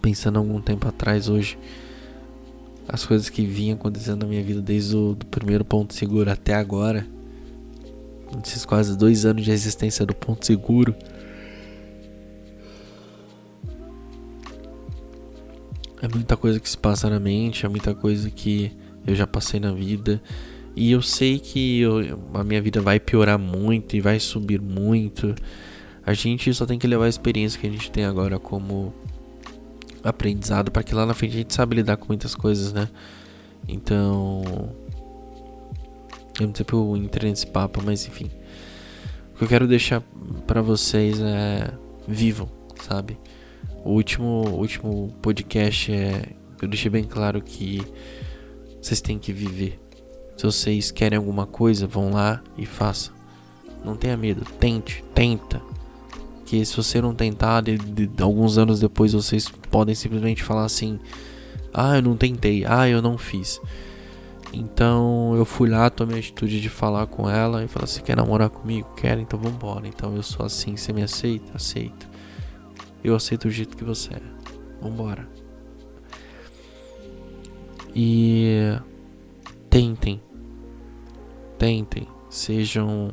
pensando 0.00 0.38
algum 0.38 0.60
tempo 0.60 0.86
atrás 0.86 1.28
hoje 1.28 1.58
as 2.86 3.04
coisas 3.04 3.28
que 3.28 3.44
vinham 3.44 3.74
acontecendo 3.74 4.22
na 4.22 4.28
minha 4.28 4.44
vida 4.44 4.62
desde 4.62 4.94
o 4.94 5.16
primeiro 5.32 5.64
ponto 5.64 5.94
seguro 5.94 6.30
até 6.30 6.54
agora. 6.54 7.04
Esses 8.46 8.64
quase 8.64 8.96
dois 8.96 9.24
anos 9.24 9.44
de 9.44 9.50
existência 9.50 10.06
do 10.06 10.14
ponto 10.14 10.46
seguro. 10.46 10.94
Muita 16.12 16.36
coisa 16.36 16.60
que 16.60 16.68
se 16.68 16.78
passa 16.78 17.08
na 17.08 17.20
mente, 17.20 17.64
é 17.64 17.68
muita 17.68 17.94
coisa 17.94 18.30
que 18.30 18.72
eu 19.06 19.14
já 19.14 19.26
passei 19.26 19.60
na 19.60 19.72
vida. 19.72 20.22
E 20.76 20.92
eu 20.92 21.02
sei 21.02 21.38
que 21.38 21.80
eu, 21.80 22.18
a 22.34 22.44
minha 22.44 22.62
vida 22.62 22.80
vai 22.80 23.00
piorar 23.00 23.38
muito 23.38 23.96
e 23.96 24.00
vai 24.00 24.20
subir 24.20 24.60
muito. 24.60 25.34
A 26.04 26.14
gente 26.14 26.52
só 26.54 26.64
tem 26.64 26.78
que 26.78 26.86
levar 26.86 27.06
a 27.06 27.08
experiência 27.08 27.60
que 27.60 27.66
a 27.66 27.70
gente 27.70 27.90
tem 27.90 28.04
agora 28.04 28.38
como 28.38 28.94
aprendizado 30.02 30.70
para 30.70 30.82
que 30.82 30.94
lá 30.94 31.04
na 31.04 31.14
frente 31.14 31.34
a 31.34 31.38
gente 31.38 31.54
sabe 31.54 31.76
lidar 31.76 31.96
com 31.96 32.06
muitas 32.08 32.34
coisas, 32.34 32.72
né? 32.72 32.88
Então, 33.68 34.42
eu 36.40 36.46
não 36.46 36.54
sei 36.54 36.64
se 36.66 36.72
eu 36.72 36.96
entrei 36.96 37.30
nesse 37.30 37.46
papo, 37.46 37.82
mas 37.84 38.06
enfim. 38.06 38.30
O 39.34 39.38
que 39.38 39.44
eu 39.44 39.48
quero 39.48 39.66
deixar 39.66 40.02
para 40.46 40.62
vocês 40.62 41.20
é 41.20 41.70
vivam, 42.06 42.48
sabe? 42.82 43.18
O 43.84 43.92
último, 43.92 44.48
último 44.50 45.14
podcast 45.22 45.92
é. 45.92 46.34
Eu 46.60 46.68
deixei 46.68 46.90
bem 46.90 47.04
claro 47.04 47.40
que 47.40 47.80
vocês 48.80 49.00
têm 49.00 49.18
que 49.18 49.32
viver. 49.32 49.80
Se 50.36 50.44
vocês 50.44 50.90
querem 50.90 51.16
alguma 51.16 51.46
coisa, 51.46 51.86
vão 51.86 52.10
lá 52.10 52.42
e 52.56 52.66
façam. 52.66 53.14
Não 53.84 53.96
tenha 53.96 54.16
medo, 54.16 54.44
tente, 54.58 55.04
tenta. 55.14 55.60
Que 56.44 56.64
se 56.64 56.76
você 56.76 57.00
não 57.00 57.14
tentar, 57.14 57.62
de, 57.62 57.78
de, 57.78 58.22
alguns 58.22 58.58
anos 58.58 58.80
depois 58.80 59.12
vocês 59.12 59.48
podem 59.70 59.94
simplesmente 59.94 60.42
falar 60.42 60.64
assim: 60.64 60.98
Ah, 61.72 61.96
eu 61.96 62.02
não 62.02 62.16
tentei, 62.16 62.64
ah, 62.66 62.88
eu 62.88 63.00
não 63.00 63.16
fiz. 63.16 63.60
Então 64.52 65.34
eu 65.36 65.44
fui 65.44 65.68
lá, 65.70 65.88
tomei 65.88 66.16
a 66.16 66.18
atitude 66.18 66.60
de 66.60 66.68
falar 66.68 67.06
com 67.06 67.30
ela 67.30 67.64
e 67.64 67.68
falar: 67.68 67.86
Você 67.86 68.02
quer 68.02 68.16
namorar 68.16 68.50
comigo? 68.50 68.88
Quer? 68.96 69.18
Então 69.18 69.38
vambora. 69.38 69.86
Então 69.86 70.14
eu 70.16 70.22
sou 70.22 70.44
assim, 70.44 70.76
você 70.76 70.92
me 70.92 71.02
aceita? 71.02 71.52
Aceito. 71.54 72.09
Eu 73.02 73.14
aceito 73.14 73.46
o 73.46 73.50
jeito 73.50 73.76
que 73.76 73.84
você 73.84 74.14
é. 74.14 74.22
Vambora. 74.80 75.28
E 77.94 78.78
tentem. 79.68 80.20
Tentem. 81.58 82.06
Sejam 82.28 83.12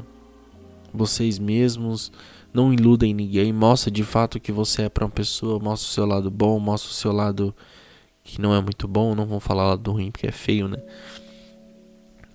vocês 0.93 1.39
mesmos. 1.39 2.11
Não 2.53 2.73
iludem 2.73 3.13
ninguém. 3.13 3.51
Mostra 3.53 3.89
de 3.89 4.03
fato 4.03 4.39
que 4.39 4.51
você 4.51 4.83
é 4.83 4.89
para 4.89 5.05
uma 5.05 5.11
pessoa. 5.11 5.59
Mostra 5.59 5.89
o 5.89 5.93
seu 5.93 6.05
lado 6.05 6.29
bom. 6.29 6.59
Mostra 6.59 6.91
o 6.91 6.93
seu 6.93 7.11
lado 7.11 7.55
que 8.23 8.41
não 8.41 8.53
é 8.53 8.61
muito 8.61 8.87
bom. 8.87 9.15
Não 9.15 9.25
vou 9.25 9.39
falar 9.39 9.67
lado 9.67 9.91
ruim 9.91 10.11
porque 10.11 10.27
é 10.27 10.31
feio, 10.31 10.67
né? 10.67 10.81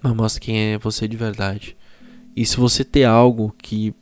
Mas 0.02 0.14
mostra 0.14 0.40
quem 0.40 0.72
é 0.72 0.78
você 0.78 1.06
de 1.06 1.16
verdade. 1.16 1.76
E 2.34 2.46
se 2.46 2.56
você 2.56 2.84
ter 2.84 3.04
algo 3.04 3.54
que 3.58 3.94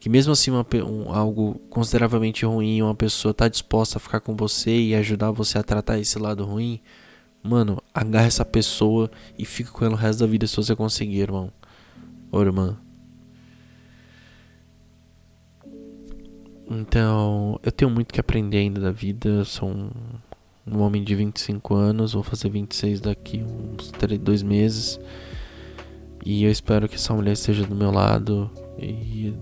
que 0.00 0.08
mesmo 0.08 0.32
assim 0.32 0.50
uma, 0.50 0.66
um, 0.86 1.12
algo 1.12 1.60
consideravelmente 1.68 2.46
ruim, 2.46 2.80
uma 2.80 2.94
pessoa 2.94 3.34
tá 3.34 3.46
disposta 3.48 3.98
a 3.98 4.00
ficar 4.00 4.20
com 4.20 4.34
você 4.34 4.70
e 4.70 4.94
ajudar 4.94 5.30
você 5.30 5.58
a 5.58 5.62
tratar 5.62 5.98
esse 5.98 6.18
lado 6.18 6.42
ruim, 6.42 6.80
mano, 7.42 7.82
agarra 7.92 8.26
essa 8.26 8.44
pessoa 8.44 9.10
e 9.38 9.44
fica 9.44 9.70
com 9.70 9.84
ela 9.84 9.94
o 9.94 9.98
resto 9.98 10.20
da 10.20 10.26
vida 10.26 10.46
se 10.46 10.56
você 10.56 10.74
conseguir, 10.74 11.18
irmão. 11.20 11.52
Ô, 12.32 12.40
irmã. 12.40 12.78
Então, 16.70 17.60
eu 17.62 17.70
tenho 17.70 17.90
muito 17.90 18.14
que 18.14 18.20
aprender 18.20 18.58
ainda 18.58 18.80
da 18.80 18.90
vida. 18.90 19.28
Eu 19.28 19.44
sou 19.44 19.68
um, 19.68 19.90
um 20.66 20.80
homem 20.80 21.04
de 21.04 21.14
25 21.14 21.74
anos, 21.74 22.14
vou 22.14 22.22
fazer 22.22 22.48
26 22.48 23.02
daqui 23.02 23.42
uns 23.42 23.90
3, 23.90 24.18
2 24.18 24.42
meses. 24.42 24.98
E 26.24 26.44
eu 26.44 26.50
espero 26.50 26.88
que 26.88 26.94
essa 26.94 27.12
mulher 27.12 27.32
esteja 27.32 27.66
do 27.66 27.74
meu 27.74 27.90
lado 27.90 28.50
e 28.78 29.34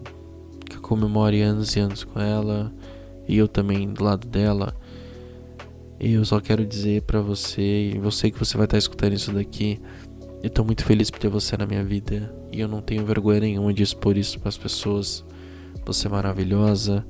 comemore 0.88 1.42
anos 1.42 1.76
e 1.76 1.80
anos 1.80 2.02
com 2.02 2.18
ela 2.18 2.72
e 3.28 3.36
eu 3.36 3.46
também 3.46 3.92
do 3.92 4.02
lado 4.02 4.26
dela. 4.26 4.74
E 6.00 6.14
eu 6.14 6.24
só 6.24 6.40
quero 6.40 6.64
dizer 6.64 7.02
para 7.02 7.20
você, 7.20 7.90
e 7.90 7.98
você 7.98 8.30
que 8.30 8.38
você 8.38 8.56
vai 8.56 8.64
estar 8.64 8.76
tá 8.76 8.78
escutando 8.78 9.12
isso 9.12 9.32
daqui, 9.32 9.80
eu 10.42 10.48
tô 10.48 10.64
muito 10.64 10.84
feliz 10.84 11.10
por 11.10 11.18
ter 11.18 11.28
você 11.28 11.56
na 11.56 11.66
minha 11.66 11.84
vida 11.84 12.34
e 12.50 12.60
eu 12.60 12.68
não 12.68 12.80
tenho 12.80 13.04
vergonha 13.04 13.40
nenhuma 13.40 13.74
de 13.74 13.82
expor 13.82 14.16
isso 14.16 14.40
para 14.40 14.48
as 14.48 14.56
pessoas. 14.56 15.24
Você 15.84 16.06
é 16.06 16.10
maravilhosa 16.10 17.04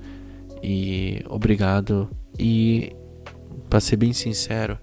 e 0.63 1.23
obrigado. 1.29 2.11
E 2.37 2.97
para 3.71 3.79
ser 3.79 3.97
bem 3.97 4.13
sincero, 4.13 4.79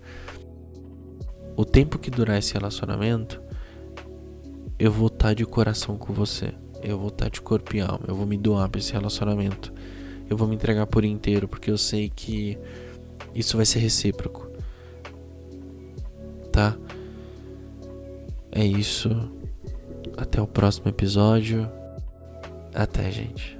o 1.58 1.66
tempo 1.66 2.00
que 2.00 2.10
durar 2.10 2.38
esse 2.38 2.54
relacionamento, 2.54 3.42
eu 4.80 4.92
vou 4.92 5.08
estar 5.08 5.30
tá 5.30 5.34
de 5.34 5.46
coração 5.46 5.98
com 5.98 6.14
você 6.14 6.54
eu 6.82 6.98
vou 6.98 7.10
estar 7.10 7.30
de 7.30 7.42
corpo 7.42 7.76
e 7.76 7.82
alma, 7.82 8.06
eu 8.08 8.16
vou 8.16 8.26
me 8.26 8.38
doar 8.38 8.70
para 8.70 8.80
esse 8.80 8.94
relacionamento. 8.94 9.74
Eu 10.30 10.36
vou 10.36 10.48
me 10.48 10.56
entregar 10.56 10.88
por 10.88 11.06
inteiro, 11.06 11.48
porque 11.48 11.70
eu 11.70 11.78
sei 11.78 12.10
que 12.10 12.58
isso 13.34 13.58
vai 13.58 13.66
ser 13.66 13.80
recíproco. 13.80 14.50
Tá? 16.52 16.76
É 18.52 18.66
isso. 18.66 19.10
Até 20.18 20.42
o 20.42 20.48
próximo 20.48 20.88
episódio. 20.88 21.70
Até, 22.74 23.12
gente. 23.12 23.60